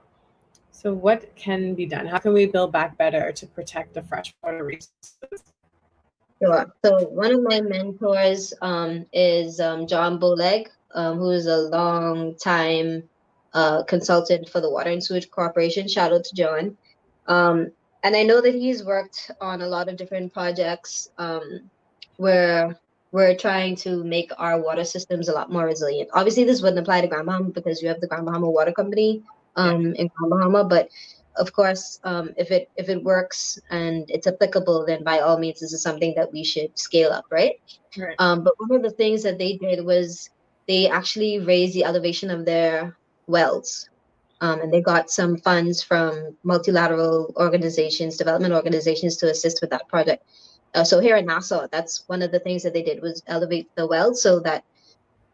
[0.72, 2.07] So, what can be done?
[2.07, 5.43] How can we build back better to protect the freshwater resources?
[6.41, 6.74] Sure.
[6.84, 12.36] So, one of my mentors um, is um, John Boleg, um, who is a long
[12.36, 13.04] time
[13.54, 15.88] uh, consultant for the Water and Sewage Corporation.
[15.88, 16.78] Shout out to John.
[17.28, 17.72] Um,
[18.04, 21.70] and I know that he's worked on a lot of different projects um,
[22.18, 22.80] where
[23.12, 26.10] we're trying to make our water systems a lot more resilient.
[26.14, 29.22] Obviously, this wouldn't apply to Grand Bahama because you have the Grand Bahama Water Company
[29.56, 30.89] um, in Grand Bahama, but
[31.38, 35.60] of course, um, if it if it works and it's applicable, then by all means,
[35.60, 37.54] this is something that we should scale up, right?
[37.98, 38.16] right.
[38.20, 40.30] Um, but one of the things that they did was
[40.72, 42.95] they actually raised the elevation of their
[43.28, 43.89] wells.
[44.39, 49.89] Um, and they got some funds from multilateral organizations, development organizations to assist with that
[49.89, 50.24] project.
[50.74, 53.67] Uh, so here in Nassau, that's one of the things that they did was elevate
[53.76, 54.63] the wells so that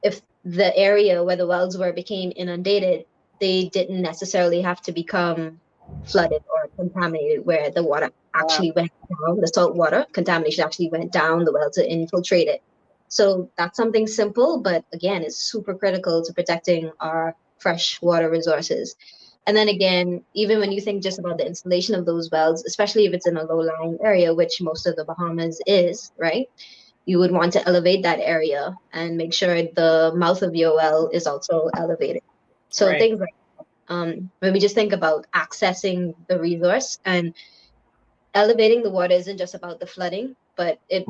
[0.01, 3.05] if the area where the wells were became inundated,
[3.39, 5.59] they didn't necessarily have to become
[6.05, 8.81] flooded or contaminated where the water actually wow.
[8.81, 12.63] went down, the salt water contamination actually went down the well to infiltrate it.
[13.07, 18.95] So that's something simple, but again, it's super critical to protecting our fresh water resources.
[19.47, 23.05] And then again, even when you think just about the installation of those wells, especially
[23.05, 26.49] if it's in a low lying area, which most of the Bahamas is, right?
[27.05, 31.09] You would want to elevate that area and make sure the mouth of your well
[31.13, 32.23] is also elevated.
[32.69, 32.99] So right.
[32.99, 33.33] things like
[33.87, 37.33] um, when we just think about accessing the resource and
[38.33, 41.05] elevating the water isn't just about the flooding, but it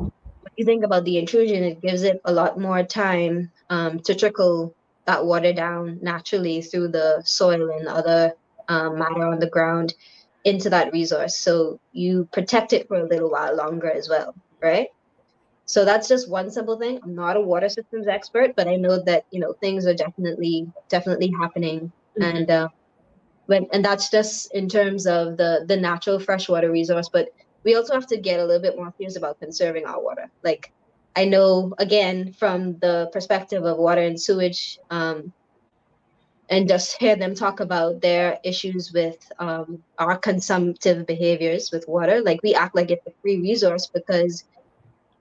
[0.58, 4.74] you think about the intrusion, it gives it a lot more time um, to trickle
[5.06, 8.32] that water down naturally through the soil and other
[8.68, 9.94] um, matter on the ground
[10.44, 11.36] into that resource.
[11.36, 14.88] So you protect it for a little while longer as well, right?
[15.64, 16.98] So that's just one simple thing.
[17.02, 20.66] I'm not a water systems expert, but I know that you know things are definitely
[20.88, 22.22] definitely happening, mm-hmm.
[22.22, 22.68] and uh,
[23.46, 27.10] when and that's just in terms of the the natural freshwater resource.
[27.10, 27.28] But
[27.64, 30.30] we also have to get a little bit more serious about conserving our water.
[30.42, 30.72] Like
[31.16, 35.32] I know again from the perspective of water and sewage, um,
[36.50, 42.22] and just hear them talk about their issues with um, our consumptive behaviors with water.
[42.22, 44.44] Like we act like it's a free resource because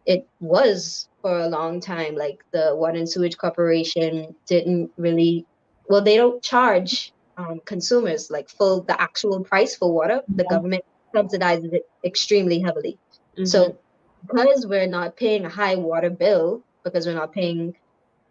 [0.06, 2.16] it was for a long time.
[2.16, 5.46] Like the Water and Sewage Corporation didn't really,
[5.90, 10.22] well, they don't charge um, consumers like full the actual price for water.
[10.30, 10.56] The yeah.
[10.56, 12.98] government subsidizes it extremely heavily.
[13.34, 13.46] Mm-hmm.
[13.46, 13.78] So
[14.26, 17.76] because we're not paying a high water bill, because we're not paying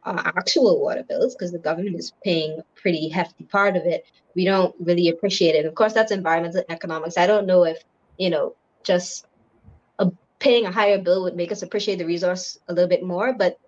[0.05, 4.05] uh, actual water bills, because the government is paying a pretty hefty part of it,
[4.35, 5.67] we don't really appreciate it.
[5.67, 7.17] Of course, that's environmental economics.
[7.17, 7.79] I don't know if
[8.19, 9.27] you know just
[9.99, 13.33] a, paying a higher bill would make us appreciate the resource a little bit more,
[13.33, 13.59] but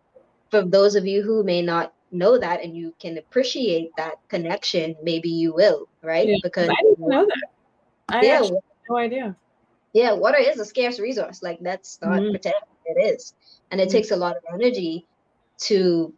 [0.50, 4.96] for those of you who may not know that and you can appreciate that connection,
[5.02, 6.28] maybe you will, right?
[6.28, 7.48] Yeah, because I didn't know that.
[8.08, 8.48] I yeah,
[8.88, 9.36] no idea.
[9.92, 11.42] Yeah, water is a scarce resource.
[11.42, 13.34] Like that's not pretend it is,
[13.70, 13.96] and it mm-hmm.
[13.96, 15.06] takes a lot of energy
[15.62, 16.12] to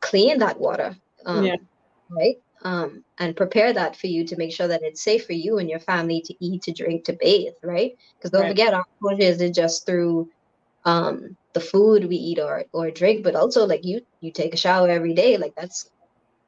[0.00, 0.96] clean that water.
[1.24, 1.56] Um, yeah.
[2.08, 2.36] Right.
[2.62, 5.68] Um, and prepare that for you to make sure that it's safe for you and
[5.68, 7.96] your family to eat, to drink, to bathe, right?
[8.16, 8.48] Because don't right.
[8.48, 10.28] forget, our food isn't just through
[10.84, 14.56] um, the food we eat or or drink, but also like you you take a
[14.56, 15.36] shower every day.
[15.36, 15.90] Like that's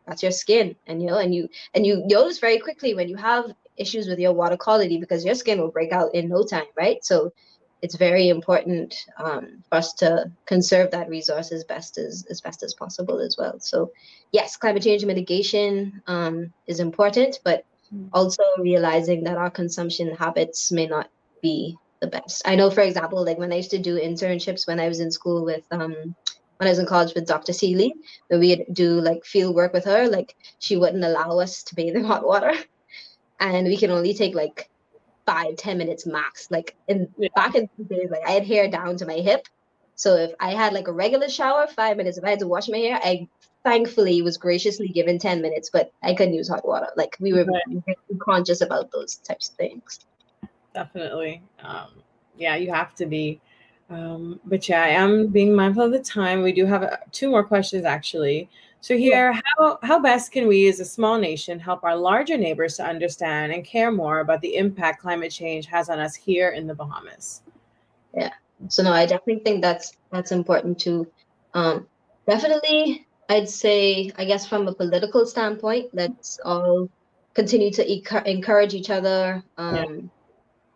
[0.07, 3.17] that's your skin, and you know, and you and you notice very quickly when you
[3.17, 6.67] have issues with your water quality because your skin will break out in no time,
[6.77, 7.05] right?
[7.05, 7.33] So
[7.81, 12.63] it's very important um, for us to conserve that resource as best as as best
[12.63, 13.59] as possible as well.
[13.61, 13.93] So
[14.33, 17.65] yes, climate change mitigation um, is important, but
[17.95, 18.09] mm.
[18.13, 21.09] also realizing that our consumption habits may not
[21.41, 22.43] be the best.
[22.45, 25.11] I know, for example, like when I used to do internships when I was in
[25.11, 26.15] school with um
[26.59, 27.53] when I was in college with Dr.
[27.53, 27.93] Sealey,
[28.27, 31.95] when we'd do like field work with her, like she wouldn't allow us to bathe
[31.95, 32.53] in hot water
[33.41, 34.69] and we can only take like
[35.27, 37.29] five ten minutes max like in yeah.
[37.35, 39.47] back in the days like i had hair down to my hip
[39.95, 42.69] so if i had like a regular shower five minutes if i had to wash
[42.69, 43.29] my hair i
[43.65, 47.45] thankfully was graciously given 10 minutes but i couldn't use hot water like we were
[47.45, 47.99] right.
[48.19, 50.01] conscious about those types of things
[50.73, 51.89] definitely um
[52.37, 53.41] yeah you have to be
[53.91, 56.43] Um, but yeah, I am being mindful of the time.
[56.43, 58.49] We do have uh, two more questions actually.
[58.81, 62.77] So here, how how best can we as a small nation help our larger neighbors
[62.77, 66.67] to understand and care more about the impact climate change has on us here in
[66.67, 67.43] the Bahamas?
[68.15, 68.33] Yeah.
[68.69, 71.07] So no, I definitely think that's that's important too.
[71.55, 71.87] Um,
[72.27, 76.89] definitely, I'd say, I guess from a political standpoint, let's all
[77.35, 80.11] continue to e- encourage each other um,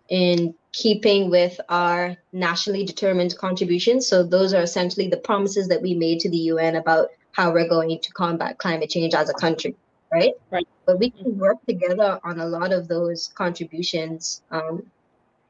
[0.08, 0.18] yeah.
[0.18, 4.08] in keeping with our nationally determined contributions.
[4.08, 7.68] So those are essentially the promises that we made to the UN about how we're
[7.68, 9.74] going to combat climate change as a country,
[10.12, 10.32] right?
[10.50, 10.68] Right.
[10.86, 14.84] But we can work together on a lot of those contributions, um,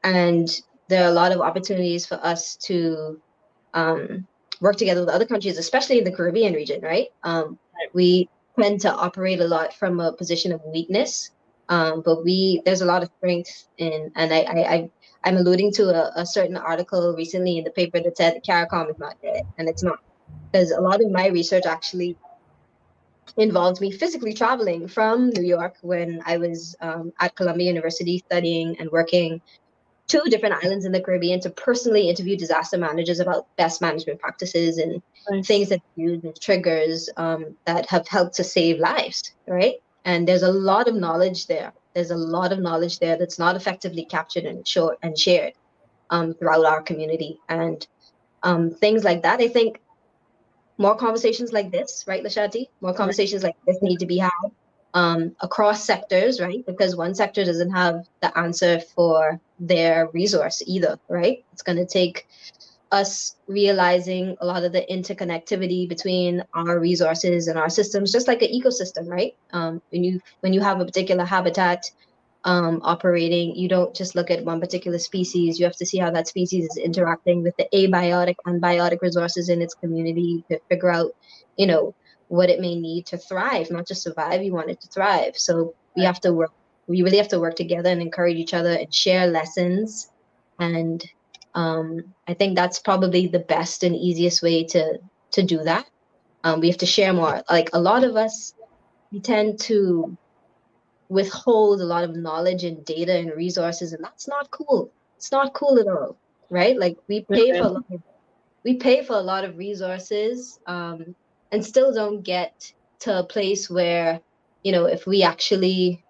[0.03, 0.49] and
[0.87, 3.19] there are a lot of opportunities for us to
[3.73, 4.27] um,
[4.61, 7.07] work together with other countries, especially in the Caribbean region, right?
[7.23, 7.59] Um.
[7.93, 8.29] We
[8.59, 11.31] tend to operate a lot from a position of weakness,
[11.69, 14.89] um, but we there's a lot of strength in, and I, I, I
[15.23, 18.99] I'm alluding to a, a, certain article recently in the paper that said CARICOM is
[18.99, 19.99] not dead, and it's not,
[20.51, 22.15] because a lot of my research actually
[23.37, 28.79] involved me physically traveling from New York when I was um, at Columbia University studying
[28.79, 29.41] and working
[30.07, 34.77] two different islands in the Caribbean to personally interview disaster managers about best management practices
[34.77, 35.01] and
[35.45, 39.75] things that use and triggers um, that have helped to save lives, right?
[40.05, 43.55] And there's a lot of knowledge there there's a lot of knowledge there that's not
[43.55, 45.53] effectively captured and, show, and shared
[46.09, 47.39] um, throughout our community.
[47.49, 47.85] And
[48.41, 49.79] um, things like that, I think
[50.77, 52.67] more conversations like this, right, Lashanti?
[52.81, 54.31] More conversations like this need to be had
[54.93, 56.65] um, across sectors, right?
[56.65, 61.43] Because one sector doesn't have the answer for their resource either, right?
[61.51, 62.27] It's going to take
[62.91, 68.43] us realizing a lot of the interconnectivity between our resources and our systems, just like
[68.43, 69.35] an ecosystem, right?
[69.51, 71.89] Um, when you when you have a particular habitat
[72.45, 75.59] um, operating, you don't just look at one particular species.
[75.59, 79.49] You have to see how that species is interacting with the abiotic and biotic resources
[79.49, 81.11] in its community to figure out,
[81.57, 81.95] you know,
[82.27, 84.43] what it may need to thrive, not just survive.
[84.43, 85.37] You want it to thrive.
[85.37, 86.51] So we have to work.
[86.87, 90.09] We really have to work together and encourage each other and share lessons
[90.59, 91.03] and
[91.55, 94.99] um, I think that's probably the best and easiest way to
[95.31, 95.85] to do that.
[96.43, 97.41] Um, we have to share more.
[97.49, 98.53] Like a lot of us,
[99.11, 100.17] we tend to
[101.13, 104.91] withhold a lot of knowledge and data and resources, and that's not cool.
[105.17, 106.17] It's not cool at all,
[106.49, 106.77] right?
[106.77, 108.01] Like we pay for a lot of,
[108.63, 111.15] we pay for a lot of resources, um,
[111.51, 114.21] and still don't get to a place where,
[114.63, 116.03] you know, if we actually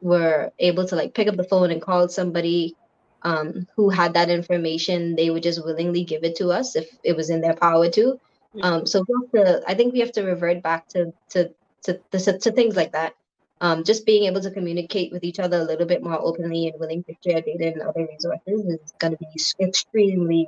[0.00, 2.74] were able to like pick up the phone and call somebody
[3.22, 7.16] um, who had that information, they would just willingly give it to us if it
[7.16, 8.18] was in their power to.
[8.62, 9.04] Um, so
[9.34, 11.50] to, I think we have to revert back to to
[11.82, 13.14] to, to, to things like that.
[13.60, 16.78] Um, just being able to communicate with each other a little bit more openly and
[16.78, 20.46] willing to share data and other resources is going to be extremely,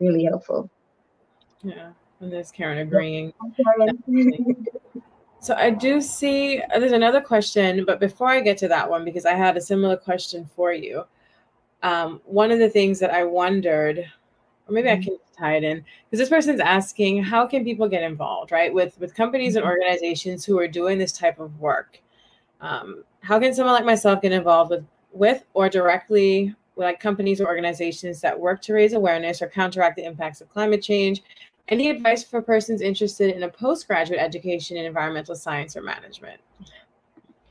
[0.00, 0.68] really helpful.
[1.62, 3.32] Yeah, and there's Karen agreeing.
[5.40, 9.02] so I do see uh, there's another question, but before I get to that one,
[9.02, 11.06] because I had a similar question for you
[11.82, 15.00] um, one of the things that I wondered, or maybe mm-hmm.
[15.00, 18.72] I can tie it in, because this person's asking, how can people get involved, right,
[18.72, 19.72] with with companies and mm-hmm.
[19.72, 22.00] organizations who are doing this type of work?
[22.60, 27.40] Um, how can someone like myself get involved with with or directly with like companies
[27.40, 31.22] or organizations that work to raise awareness or counteract the impacts of climate change?
[31.68, 36.40] Any advice for persons interested in a postgraduate education in environmental science or management?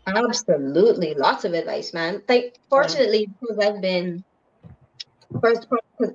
[0.08, 2.22] Absolutely, lots of advice, man.
[2.30, 4.24] Like, fortunately, because I've been
[5.42, 5.68] first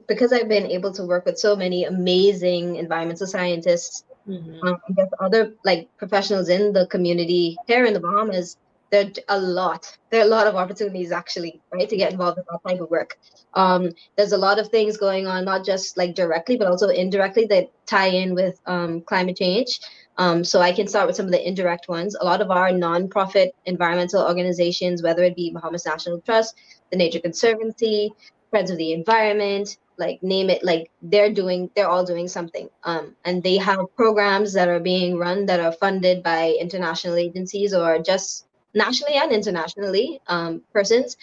[0.06, 4.66] because I've been able to work with so many amazing environmental scientists, mm-hmm.
[4.66, 8.56] um, I guess other like professionals in the community here in the Bahamas.
[8.90, 9.96] There a lot.
[10.10, 12.90] There are a lot of opportunities actually, right, to get involved in that type of
[12.90, 13.18] work.
[13.54, 17.46] Um, there's a lot of things going on, not just like directly, but also indirectly
[17.46, 19.80] that tie in with um, climate change.
[20.18, 22.16] Um, so I can start with some of the indirect ones.
[22.20, 26.56] A lot of our nonprofit environmental organizations, whether it be Bahamas National Trust,
[26.90, 28.12] the Nature Conservancy,
[28.50, 32.68] Friends of the Environment, like name it, like they're doing, they're all doing something.
[32.84, 37.72] Um, and they have programs that are being run that are funded by international agencies
[37.72, 41.16] or just nationally and internationally um, persons.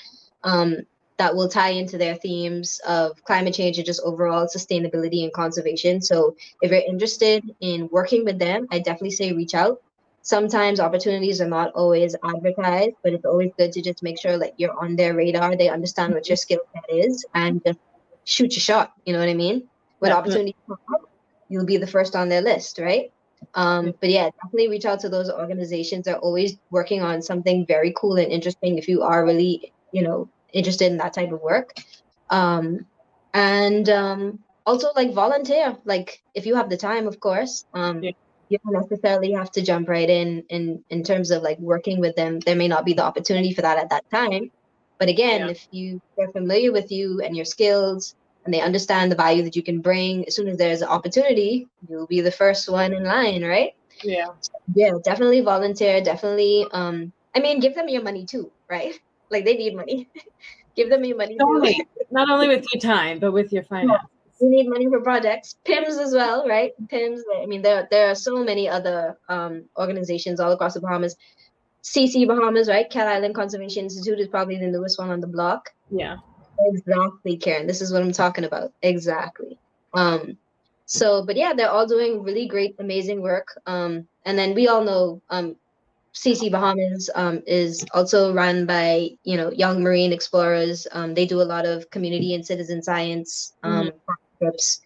[0.43, 0.85] Um,
[1.17, 6.01] that will tie into their themes of climate change and just overall sustainability and conservation.
[6.01, 9.81] So if you're interested in working with them, I definitely say reach out.
[10.21, 14.59] Sometimes opportunities are not always advertised, but it's always good to just make sure that
[14.59, 15.55] you're on their radar.
[15.55, 17.79] They understand what your skill set is and just
[18.25, 18.93] shoot your shot.
[19.05, 19.67] You know what I mean?
[19.99, 21.09] When opportunities come up,
[21.49, 23.11] you'll be the first on their list, right?
[23.53, 26.05] Um, but yeah, definitely reach out to those organizations.
[26.05, 28.77] They're always working on something very cool and interesting.
[28.77, 31.73] If you are really, you know, interested in that type of work.
[32.29, 32.85] Um,
[33.33, 38.11] and um, also like volunteer like if you have the time of course um yeah.
[38.49, 42.15] you don't necessarily have to jump right in in in terms of like working with
[42.17, 44.51] them there may not be the opportunity for that at that time
[44.99, 45.51] but again yeah.
[45.51, 48.15] if you they're familiar with you and your skills
[48.47, 50.25] and they understand the value that you can bring.
[50.25, 53.75] As soon as there's an opportunity you'll be the first one in line right?
[54.03, 54.27] Yeah.
[54.73, 58.95] Yeah definitely volunteer definitely um i mean give them your money too right?
[59.29, 60.07] Like they need money.
[60.77, 63.99] Give them your money not only, not only with your time but with your finance
[64.39, 65.57] you need money for projects.
[65.65, 66.71] PIMS as well right?
[66.87, 71.17] PIMS i mean there, there are so many other um, organizations all across the bahamas.
[71.83, 72.89] Cc bahamas right?
[72.89, 75.71] Cat island conservation institute is probably the newest one on the block.
[75.91, 76.15] Yeah
[76.59, 79.57] exactly karen this is what i'm talking about exactly
[79.93, 80.37] um
[80.85, 84.83] so but yeah they're all doing really great amazing work um and then we all
[84.83, 85.55] know um
[86.15, 90.87] CC Bahamas um, is also run by you know young marine explorers.
[90.91, 93.97] Um, they do a lot of community and citizen science um, mm-hmm
[94.39, 94.81] trips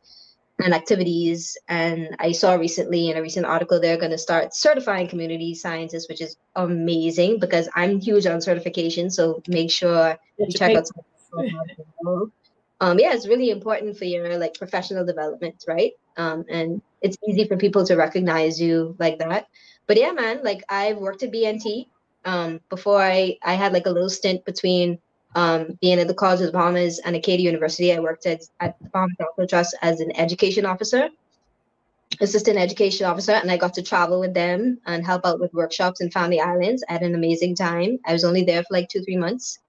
[0.63, 1.57] and activities.
[1.67, 6.07] And I saw recently in a recent article they're going to start certifying community scientists,
[6.07, 9.09] which is amazing because I'm huge on certification.
[9.09, 10.85] So make sure you check out.
[12.81, 15.93] Um, yeah, it's really important for your like professional development, right?
[16.17, 19.47] Um, and it's easy for people to recognize you like that.
[19.87, 21.87] But yeah, man, like I've worked at BNT.
[22.23, 24.99] Um, before I I had like a little stint between
[25.35, 28.77] um, being at the College of the Bahamas and Acadia University, I worked at, at
[28.79, 31.09] the Bahamas National Trust as an education officer,
[32.19, 36.01] assistant education officer, and I got to travel with them and help out with workshops
[36.01, 36.83] in Family Islands.
[36.89, 37.99] I had an amazing time.
[38.05, 39.59] I was only there for like two, three months,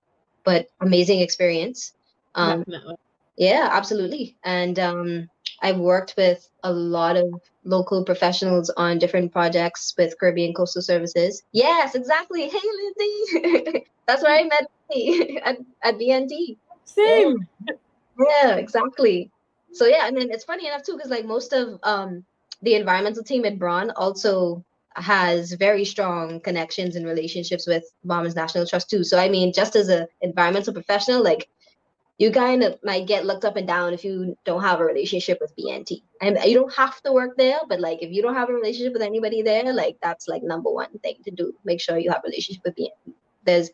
[0.44, 1.92] but amazing experience.
[2.34, 2.64] Um,
[3.36, 4.36] yeah, absolutely.
[4.44, 5.28] And um,
[5.60, 11.42] I've worked with a lot of local professionals on different projects with Caribbean Coastal Services.
[11.52, 12.48] Yes, exactly.
[12.52, 13.86] Hey, Lindsay.
[14.06, 14.70] That's where I met
[15.44, 16.56] at, at BNT.
[16.84, 17.46] Same.
[18.18, 19.30] Yeah, exactly.
[19.72, 22.24] So yeah, and then it's funny enough too, because like most of um
[22.60, 24.64] the environmental team at Braun also
[24.96, 29.04] has very strong connections and relationships with Bahamas National Trust too.
[29.04, 31.48] So I mean, just as an environmental professional, like
[32.18, 35.38] you kind of might get looked up and down if you don't have a relationship
[35.40, 36.02] with BNT.
[36.20, 38.92] And you don't have to work there, but like if you don't have a relationship
[38.92, 41.52] with anybody there, like that's like number one thing to do.
[41.64, 43.14] Make sure you have a relationship with BNT.
[43.44, 43.70] There's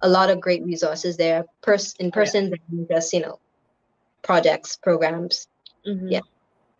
[0.00, 2.96] a lot of great resources there, pers- in person, yeah.
[2.96, 3.38] just you know,
[4.22, 5.46] projects, programs.
[5.86, 6.08] Mm-hmm.
[6.08, 6.20] Yeah,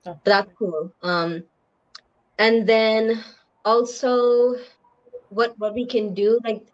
[0.04, 0.92] but that's cool.
[1.02, 1.44] Um,
[2.38, 3.22] and then
[3.64, 4.56] also,
[5.30, 6.66] what what we can do, like,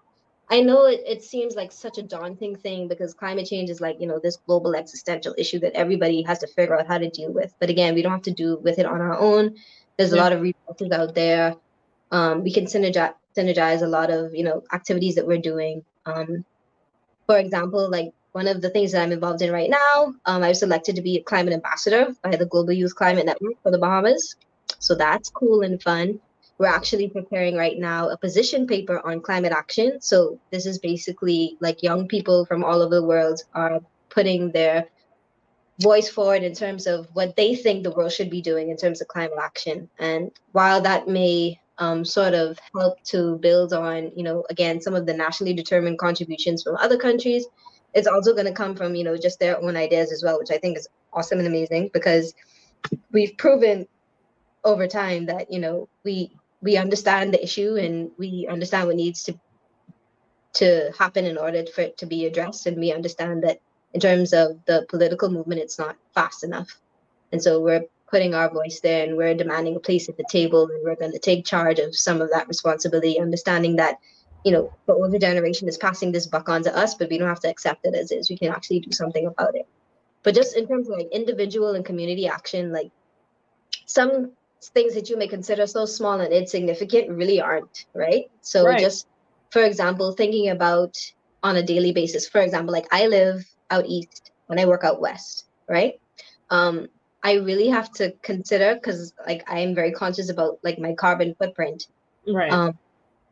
[0.51, 4.01] I know it, it seems like such a daunting thing because climate change is like
[4.01, 7.33] you know this global existential issue that everybody has to figure out how to deal
[7.33, 7.55] with.
[7.61, 9.57] But again, we don't have to do with it on our own.
[9.97, 10.21] There's yeah.
[10.21, 11.57] a lot of resources out there.
[12.11, 16.45] Um, we can synergize synergize a lot of you know activities that we're doing um,
[17.27, 20.49] for example, like one of the things that I'm involved in right now, um, I
[20.49, 23.79] was selected to be a climate ambassador by the Global Youth Climate Network for the
[23.79, 24.37] Bahamas.
[24.79, 26.21] So that's cool and fun.
[26.61, 29.99] We're actually preparing right now a position paper on climate action.
[30.03, 33.81] So this is basically like young people from all over the world are
[34.11, 34.87] putting their
[35.81, 39.01] voice forward in terms of what they think the world should be doing in terms
[39.01, 39.89] of climate action.
[39.99, 44.95] And while that may um, sort of help to build on, you know, again, some
[44.95, 47.47] of the nationally determined contributions from other countries.
[47.95, 50.51] It's also going to come from, you know, just their own ideas as well, which
[50.51, 52.35] I think is awesome and amazing because
[53.13, 53.89] we've proven
[54.63, 56.31] over time that, you know, we
[56.63, 59.35] we understand the issue and we understand what needs to
[60.53, 62.67] to happen in order for it to be addressed.
[62.67, 63.61] And we understand that
[63.95, 66.79] in terms of the political movement it's not fast enough.
[67.33, 70.65] And so we're putting our voice there and we're demanding a place at the table
[70.65, 73.99] and we're going to take charge of some of that responsibility understanding that
[74.45, 77.29] you know the older generation is passing this buck on to us but we don't
[77.29, 78.29] have to accept it as is.
[78.29, 79.67] We can actually do something about it.
[80.23, 82.91] But just in terms of like individual and community action like
[83.87, 84.33] some
[84.63, 88.81] things that you may consider so small and insignificant really aren't right so right.
[88.81, 89.07] just
[89.51, 90.97] for example thinking about
[91.43, 95.01] on a daily basis for example like i live out east when i work out
[95.01, 95.99] west right
[96.51, 96.89] um,
[97.23, 101.35] I really have to consider because like I am very conscious about like my carbon
[101.35, 101.87] footprint.
[102.27, 102.53] Right.
[102.53, 102.79] Um,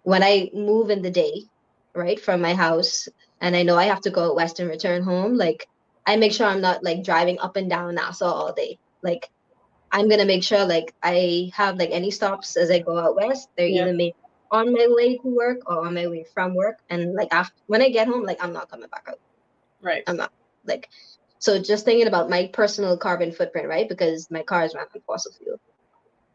[0.03, 1.45] when I move in the day,
[1.95, 3.09] right, from my house,
[3.41, 5.69] and I know I have to go west and return home, like
[6.07, 8.79] I make sure I'm not like driving up and down Nassau all day.
[9.03, 9.31] Like
[9.91, 13.49] I'm gonna make sure like I have like any stops as I go out west.
[13.57, 13.83] They're yeah.
[13.83, 14.15] either made
[14.51, 16.79] on my way to work or on my way from work.
[16.91, 19.21] And like after when I get home, like I'm not coming back out.
[19.81, 20.03] Right.
[20.07, 20.33] I'm not
[20.65, 20.89] like
[21.39, 23.89] so just thinking about my personal carbon footprint, right?
[23.89, 25.61] Because my car is run on fossil fuel.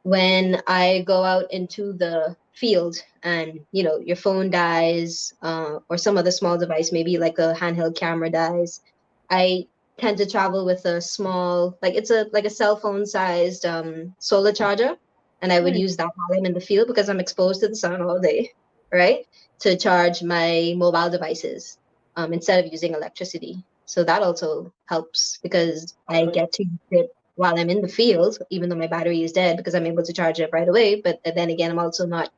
[0.04, 5.97] When I go out into the field and you know your phone dies uh, or
[5.97, 8.82] some other small device, maybe like a handheld camera dies,
[9.30, 9.68] I
[9.98, 14.14] tend to travel with a small, like it's a like a cell phone sized um,
[14.20, 14.96] solar charger,
[15.41, 15.80] and I would mm.
[15.80, 18.52] use that while I'm in the field because I'm exposed to the sun all day,
[18.91, 19.28] right?
[19.60, 21.78] To charge my mobile devices
[22.16, 23.64] um, instead of using electricity.
[23.86, 28.39] So that also helps because I get to use it while I'm in the field,
[28.50, 31.02] even though my battery is dead, because I'm able to charge it right away.
[31.02, 32.32] But then again, I'm also not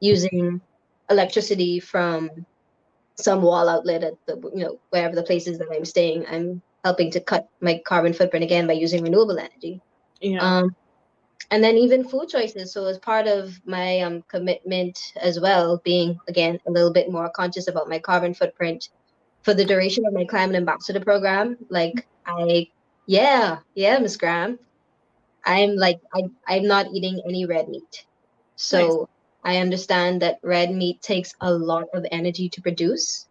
[0.00, 0.60] using
[1.08, 2.46] electricity from
[3.16, 6.26] some wall outlet at the you know wherever the places that I'm staying.
[6.26, 9.80] I'm helping to cut my carbon footprint again by using renewable energy.
[10.20, 10.38] Yeah.
[10.38, 10.74] Um,
[11.50, 12.72] and then even food choices.
[12.72, 17.30] So as part of my um, commitment as well, being again a little bit more
[17.30, 18.90] conscious about my carbon footprint
[19.42, 22.68] for the duration of my climate ambassador program, like I,
[23.06, 24.58] yeah, yeah, Miss Graham,
[25.44, 28.04] I'm like I, I'm not eating any red meat.
[28.56, 29.08] So
[29.44, 29.56] nice.
[29.56, 33.26] I understand that red meat takes a lot of energy to produce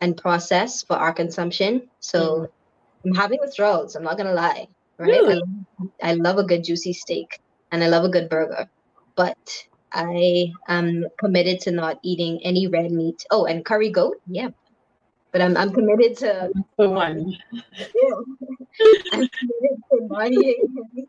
[0.00, 1.90] and process for our consumption.
[1.98, 2.48] So mm.
[3.04, 3.96] I'm having withdrawals.
[3.96, 4.68] I'm not gonna lie.
[4.98, 5.08] Right?
[5.08, 5.42] Really?
[6.02, 7.40] I, I love a good juicy steak
[7.72, 8.68] and I love a good burger,
[9.16, 9.38] but
[9.92, 13.24] I am committed to not eating any red meat.
[13.30, 14.48] Oh, and curry goat, yeah.
[15.32, 17.34] But I'm I'm committed to the one.
[17.52, 17.70] Yeah.
[19.12, 21.06] I'm committed to not eating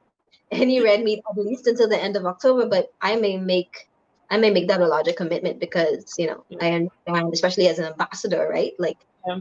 [0.52, 2.68] any red meat at least until the end of October.
[2.68, 3.90] But I may make
[4.30, 7.86] I may make that a larger commitment because you know I understand, especially as an
[7.86, 8.74] ambassador, right?
[8.78, 9.40] Like yeah.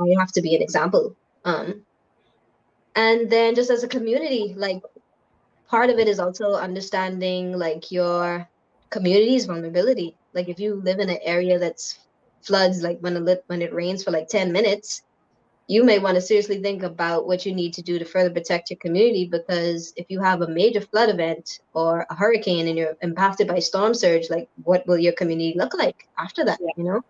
[0.00, 1.14] I have to be an example.
[1.46, 1.82] Um,
[2.96, 4.82] and then just as a community, like
[5.68, 8.48] part of it is also understanding like your
[8.90, 10.16] community's vulnerability.
[10.34, 12.00] Like if you live in an area that's
[12.42, 15.02] floods, like when it when it rains for like 10 minutes,
[15.68, 18.70] you may want to seriously think about what you need to do to further protect
[18.70, 22.96] your community because if you have a major flood event or a hurricane and you're
[23.02, 26.68] impacted by storm surge like what will your community look like after that yeah.
[26.76, 27.02] you know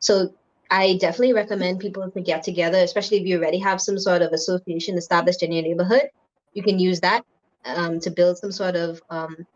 [0.00, 0.28] so
[0.70, 4.32] i definitely recommend people to get together especially if you already have some sort of
[4.32, 6.10] association established in your neighborhood.
[6.54, 7.24] You can use that
[7.64, 9.46] um, to build some sort of um,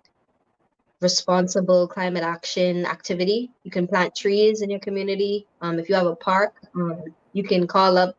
[1.01, 3.51] responsible climate action activity.
[3.65, 5.47] You can plant trees in your community.
[5.61, 7.03] Um, if you have a park um,
[7.33, 8.17] you can call up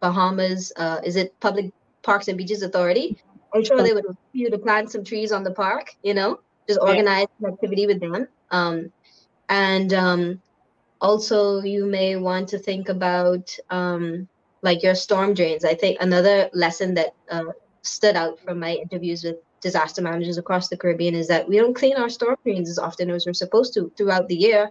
[0.00, 1.72] Bahamas, uh, is it Public
[2.02, 3.22] Parks and Beaches Authority?
[3.54, 6.80] I'm sure they would you to plant some trees on the park, you know, just
[6.80, 8.26] organize an activity with them.
[8.50, 8.92] Um,
[9.48, 10.42] and um,
[11.02, 14.28] also, you may want to think about um,
[14.62, 15.64] like your storm drains.
[15.64, 20.68] I think another lesson that uh, stood out from my interviews with disaster managers across
[20.68, 23.74] the Caribbean is that we don't clean our storm drains as often as we're supposed
[23.74, 24.70] to throughout the year.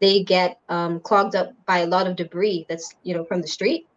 [0.00, 3.48] They get um, clogged up by a lot of debris that's you know from the
[3.48, 3.88] street,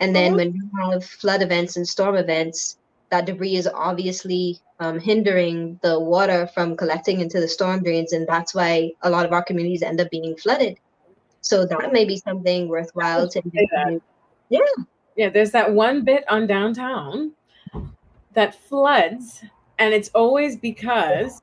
[0.00, 0.36] and then mm-hmm.
[0.36, 2.76] when you have flood events and storm events,
[3.10, 8.12] that debris is obviously um, hindering the water from collecting into the storm drains.
[8.12, 10.78] And that's why a lot of our communities end up being flooded.
[11.44, 14.00] So that may be something worthwhile to do.
[14.48, 14.60] Yeah.
[15.16, 17.32] Yeah, there's that one bit on downtown
[18.32, 19.44] that floods,
[19.78, 21.40] and it's always because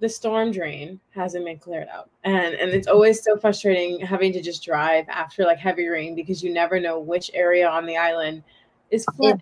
[0.00, 4.42] the storm drain hasn't been cleared out and and it's always so frustrating having to
[4.42, 8.42] just drive after like heavy rain because you never know which area on the island
[8.90, 9.40] is flooded.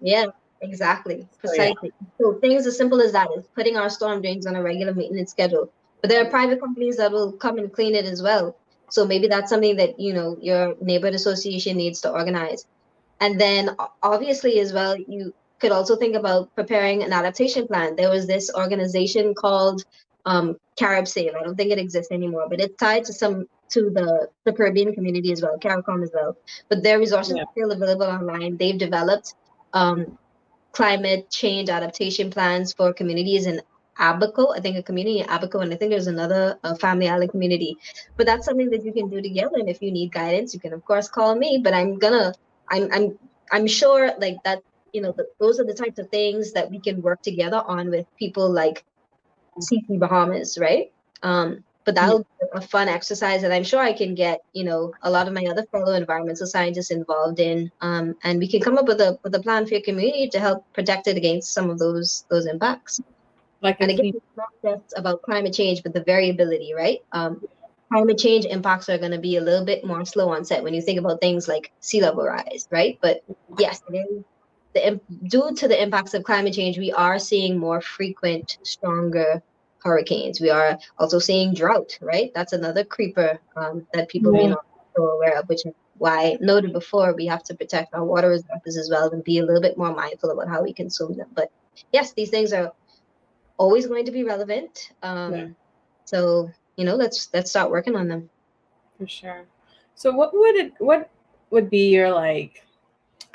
[0.00, 0.26] Yeah,
[0.60, 1.90] exactly, precisely.
[1.90, 2.34] So, yeah.
[2.34, 5.30] so things as simple as that is putting our storm drains on a regular maintenance
[5.30, 5.70] schedule.
[6.00, 8.56] But there are private companies that will come and clean it as well.
[8.92, 12.66] So maybe that's something that you know your neighborhood association needs to organize.
[13.20, 17.96] And then obviously as well, you could also think about preparing an adaptation plan.
[17.96, 19.84] There was this organization called
[20.26, 21.34] um, CARIBSAVE.
[21.34, 24.92] I don't think it exists anymore, but it's tied to some to the, the Caribbean
[24.92, 26.36] community as well, CARICOM as well.
[26.68, 27.44] But their resources yeah.
[27.44, 28.58] are still available online.
[28.58, 29.34] They've developed
[29.72, 30.18] um,
[30.72, 33.62] climate change adaptation plans for communities in
[33.98, 37.30] Abaco, I think a community in Abaco, and I think there's another uh, family island
[37.30, 37.76] community.
[38.16, 39.56] But that's something that you can do together.
[39.56, 41.60] And if you need guidance, you can of course call me.
[41.62, 42.34] But I'm gonna,
[42.70, 43.18] I'm, I'm,
[43.52, 44.62] I'm sure like that
[44.92, 47.90] you know, the, those are the types of things that we can work together on
[47.90, 48.84] with people like
[49.58, 50.92] CC Bahamas, right?
[51.22, 54.92] Um, but that'll be a fun exercise and i'm sure i can get you know
[55.02, 58.78] a lot of my other fellow environmental scientists involved in um, and we can come
[58.78, 61.70] up with a with a plan for your community to help protect it against some
[61.70, 63.00] of those those impacts
[63.62, 67.42] like and again it's not just about climate change but the variability right um,
[67.90, 70.82] climate change impacts are going to be a little bit more slow onset when you
[70.82, 73.22] think about things like sea level rise right but
[73.58, 74.24] yes it is
[74.74, 79.42] the due to the impacts of climate change, we are seeing more frequent, stronger
[79.82, 80.40] hurricanes.
[80.40, 82.30] We are also seeing drought, right?
[82.34, 84.42] That's another creeper um, that people yeah.
[84.42, 87.94] may not be so aware of, which is why noted before we have to protect
[87.94, 90.72] our water resources as well and be a little bit more mindful about how we
[90.72, 91.28] consume them.
[91.34, 91.50] But
[91.92, 92.72] yes, these things are
[93.56, 94.92] always going to be relevant.
[95.02, 95.46] Um, yeah.
[96.04, 98.28] So you know, let's let's start working on them.
[98.98, 99.44] For sure.
[99.94, 101.10] So what would it what
[101.50, 102.64] would be your like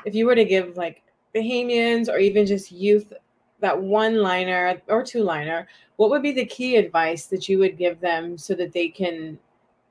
[0.06, 1.04] if you were to give like
[1.36, 3.14] Bahamians or even just youth
[3.60, 7.78] that one liner or two liner, what would be the key advice that you would
[7.78, 9.38] give them so that they can,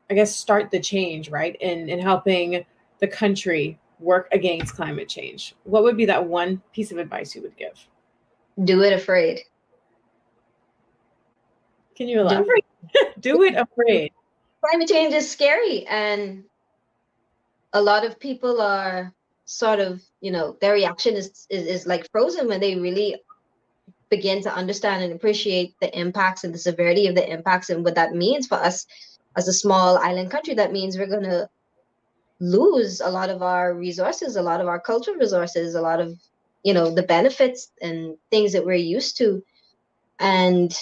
[0.08, 1.56] I guess, start the change, right?
[1.60, 2.64] In in helping
[3.00, 5.54] the country work against climate change.
[5.64, 7.88] What would be that one piece of advice you would give?
[8.64, 9.40] Do it afraid.
[11.96, 12.64] Can you elaborate?
[13.20, 14.12] Do it afraid.
[14.60, 16.44] Climate change is scary and
[17.72, 19.12] a lot of people are
[19.44, 23.16] sort of, you know, their reaction is, is, is like frozen when they really
[24.08, 27.94] begin to understand and appreciate the impacts and the severity of the impacts and what
[27.94, 28.86] that means for us
[29.36, 30.54] as a small island country.
[30.54, 31.48] That means we're going to
[32.38, 36.18] lose a lot of our resources, a lot of our cultural resources, a lot of,
[36.62, 39.42] you know, the benefits and things that we're used to.
[40.18, 40.74] And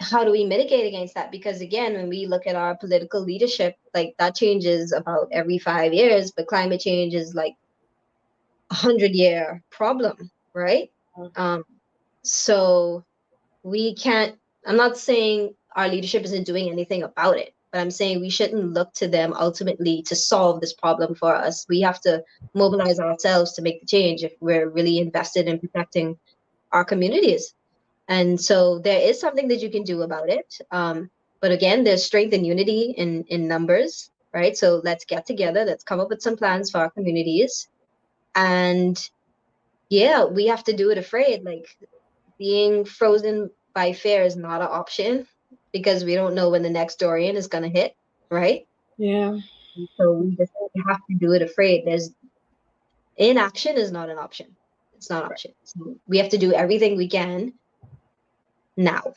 [0.00, 1.30] how do we mitigate against that?
[1.30, 5.94] Because again, when we look at our political leadership, like that changes about every five
[5.94, 7.54] years, but climate change is like
[8.70, 10.90] a hundred year problem, right?
[11.16, 11.40] Mm-hmm.
[11.40, 11.64] Um,
[12.22, 13.04] so
[13.62, 14.36] we can't,
[14.66, 18.74] I'm not saying our leadership isn't doing anything about it, but I'm saying we shouldn't
[18.74, 21.66] look to them ultimately to solve this problem for us.
[21.68, 22.22] We have to
[22.54, 26.18] mobilize ourselves to make the change if we're really invested in protecting
[26.72, 27.54] our communities.
[28.08, 30.58] And so there is something that you can do about it.
[30.70, 34.56] Um, but again, there's strength and unity in in numbers, right?
[34.56, 35.64] So let's get together.
[35.64, 37.68] Let's come up with some plans for our communities,
[38.34, 38.96] and
[39.88, 41.44] yeah, we have to do it afraid.
[41.44, 41.66] Like
[42.38, 45.26] being frozen by fear is not an option
[45.72, 47.94] because we don't know when the next Dorian is going to hit,
[48.30, 48.66] right?
[48.96, 49.36] Yeah.
[49.98, 50.52] So we just
[50.86, 51.86] have to do it afraid.
[51.86, 52.10] There's
[53.16, 54.56] inaction is not an option.
[54.94, 55.52] It's not an option.
[55.64, 57.52] So we have to do everything we can
[58.76, 59.14] now.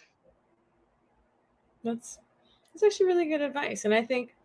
[1.83, 2.19] That's
[2.73, 3.85] that's actually really good advice.
[3.85, 4.35] And I think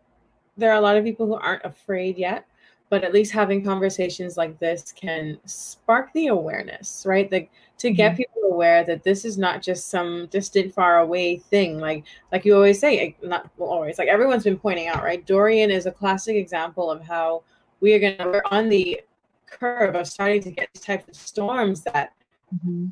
[0.57, 2.45] there are a lot of people who aren't afraid yet
[2.89, 8.11] but at least having conversations like this can spark the awareness right like to get
[8.11, 8.17] mm-hmm.
[8.17, 12.55] people aware that this is not just some distant far away thing like like you
[12.55, 16.35] always say not well, always like everyone's been pointing out right dorian is a classic
[16.35, 17.43] example of how
[17.81, 19.01] we are gonna we're on the
[19.45, 22.13] curve of starting to get these types of storms that
[22.53, 22.87] mm-hmm.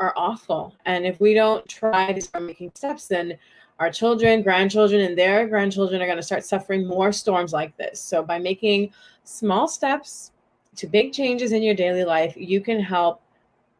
[0.00, 3.38] Are awful and if we don't try to start making steps then
[3.78, 8.00] our children, grandchildren, and their grandchildren are going to start suffering more storms like this.
[8.00, 8.92] So, by making
[9.24, 10.32] small steps
[10.76, 13.22] to big changes in your daily life, you can help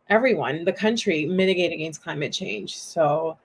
[0.08, 2.76] everyone, the country, mitigate against climate change.
[2.76, 3.38] So,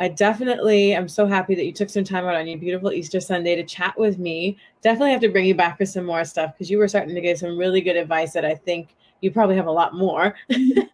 [0.00, 3.20] I definitely am so happy that you took some time out on your beautiful Easter
[3.20, 4.56] Sunday to chat with me.
[4.82, 7.20] Definitely have to bring you back for some more stuff because you were starting to
[7.20, 10.34] give some really good advice that I think you probably have a lot more.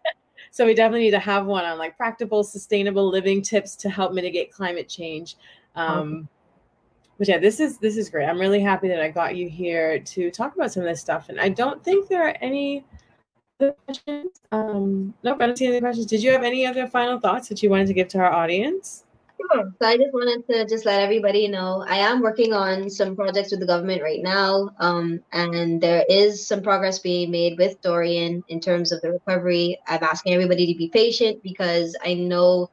[0.51, 4.13] So we definitely need to have one on like practical, sustainable living tips to help
[4.13, 5.37] mitigate climate change.
[5.77, 6.29] Um,
[7.19, 8.27] but yeah, this is this is great.
[8.27, 11.29] I'm really happy that I got you here to talk about some of this stuff.
[11.29, 12.85] And I don't think there are any
[13.59, 14.41] questions.
[14.53, 16.07] Um, nope, I don't see any questions.
[16.07, 19.05] Did you have any other final thoughts that you wanted to give to our audience?
[19.41, 19.73] Sure.
[19.81, 23.51] So I just wanted to just let everybody know I am working on some projects
[23.51, 28.43] with the government right now, um, and there is some progress being made with Dorian
[28.49, 29.79] in terms of the recovery.
[29.87, 32.71] I'm asking everybody to be patient because I know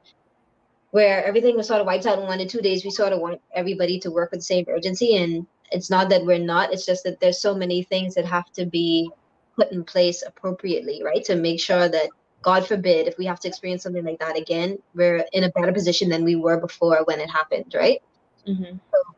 [0.91, 3.19] where everything was sort of wiped out in one to two days, we sort of
[3.19, 5.17] want everybody to work with the same urgency.
[5.17, 8.51] And it's not that we're not; it's just that there's so many things that have
[8.53, 9.09] to be
[9.55, 12.09] put in place appropriately, right, to make sure that
[12.47, 15.73] God forbid, if we have to experience something like that again, we're in a better
[15.73, 18.01] position than we were before when it happened, right?
[18.47, 18.77] Mm-hmm.
[18.91, 19.15] So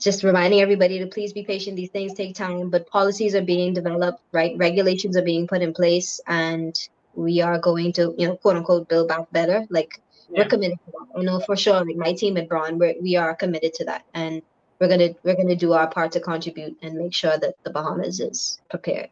[0.00, 1.76] just reminding everybody to please be patient.
[1.76, 4.56] These things take time, but policies are being developed, right?
[4.56, 6.74] Regulations are being put in place, and
[7.14, 9.66] we are going to, you know, quote unquote, build back better.
[9.68, 10.00] Like
[10.30, 10.38] yeah.
[10.38, 11.20] we're committed to that.
[11.20, 11.84] I know for sure.
[11.84, 14.40] Like my team at Braun, we're, we are committed to that, and
[14.80, 18.20] we're gonna we're gonna do our part to contribute and make sure that the Bahamas
[18.20, 19.10] is prepared.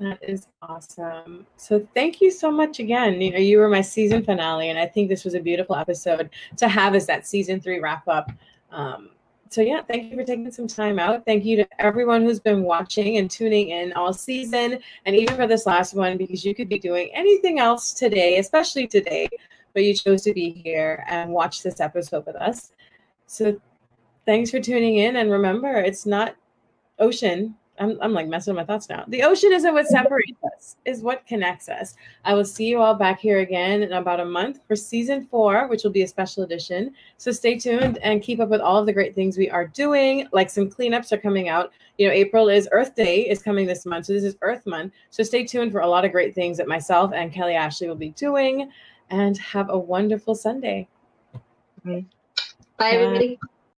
[0.00, 1.46] That is awesome.
[1.56, 3.20] So thank you so much again.
[3.20, 6.30] You know, you were my season finale, and I think this was a beautiful episode
[6.56, 8.32] to have as that season three wrap up.
[8.72, 9.10] Um,
[9.50, 11.24] so yeah, thank you for taking some time out.
[11.24, 15.46] Thank you to everyone who's been watching and tuning in all season, and even for
[15.46, 19.28] this last one, because you could be doing anything else today, especially today,
[19.74, 22.72] but you chose to be here and watch this episode with us.
[23.26, 23.60] So
[24.26, 26.34] thanks for tuning in, and remember, it's not
[26.98, 29.04] ocean I'm, I'm like messing with my thoughts now.
[29.08, 31.94] The ocean isn't what separates us, is what connects us.
[32.24, 35.66] I will see you all back here again in about a month for season four,
[35.68, 36.94] which will be a special edition.
[37.16, 40.28] So stay tuned and keep up with all of the great things we are doing.
[40.32, 41.72] Like some cleanups are coming out.
[41.98, 44.06] You know, April is Earth Day is coming this month.
[44.06, 44.92] So this is Earth Month.
[45.10, 47.94] So stay tuned for a lot of great things that myself and Kelly Ashley will
[47.94, 48.70] be doing.
[49.10, 50.88] And have a wonderful Sunday.
[51.84, 52.06] Bye,
[52.78, 53.38] Bye everybody.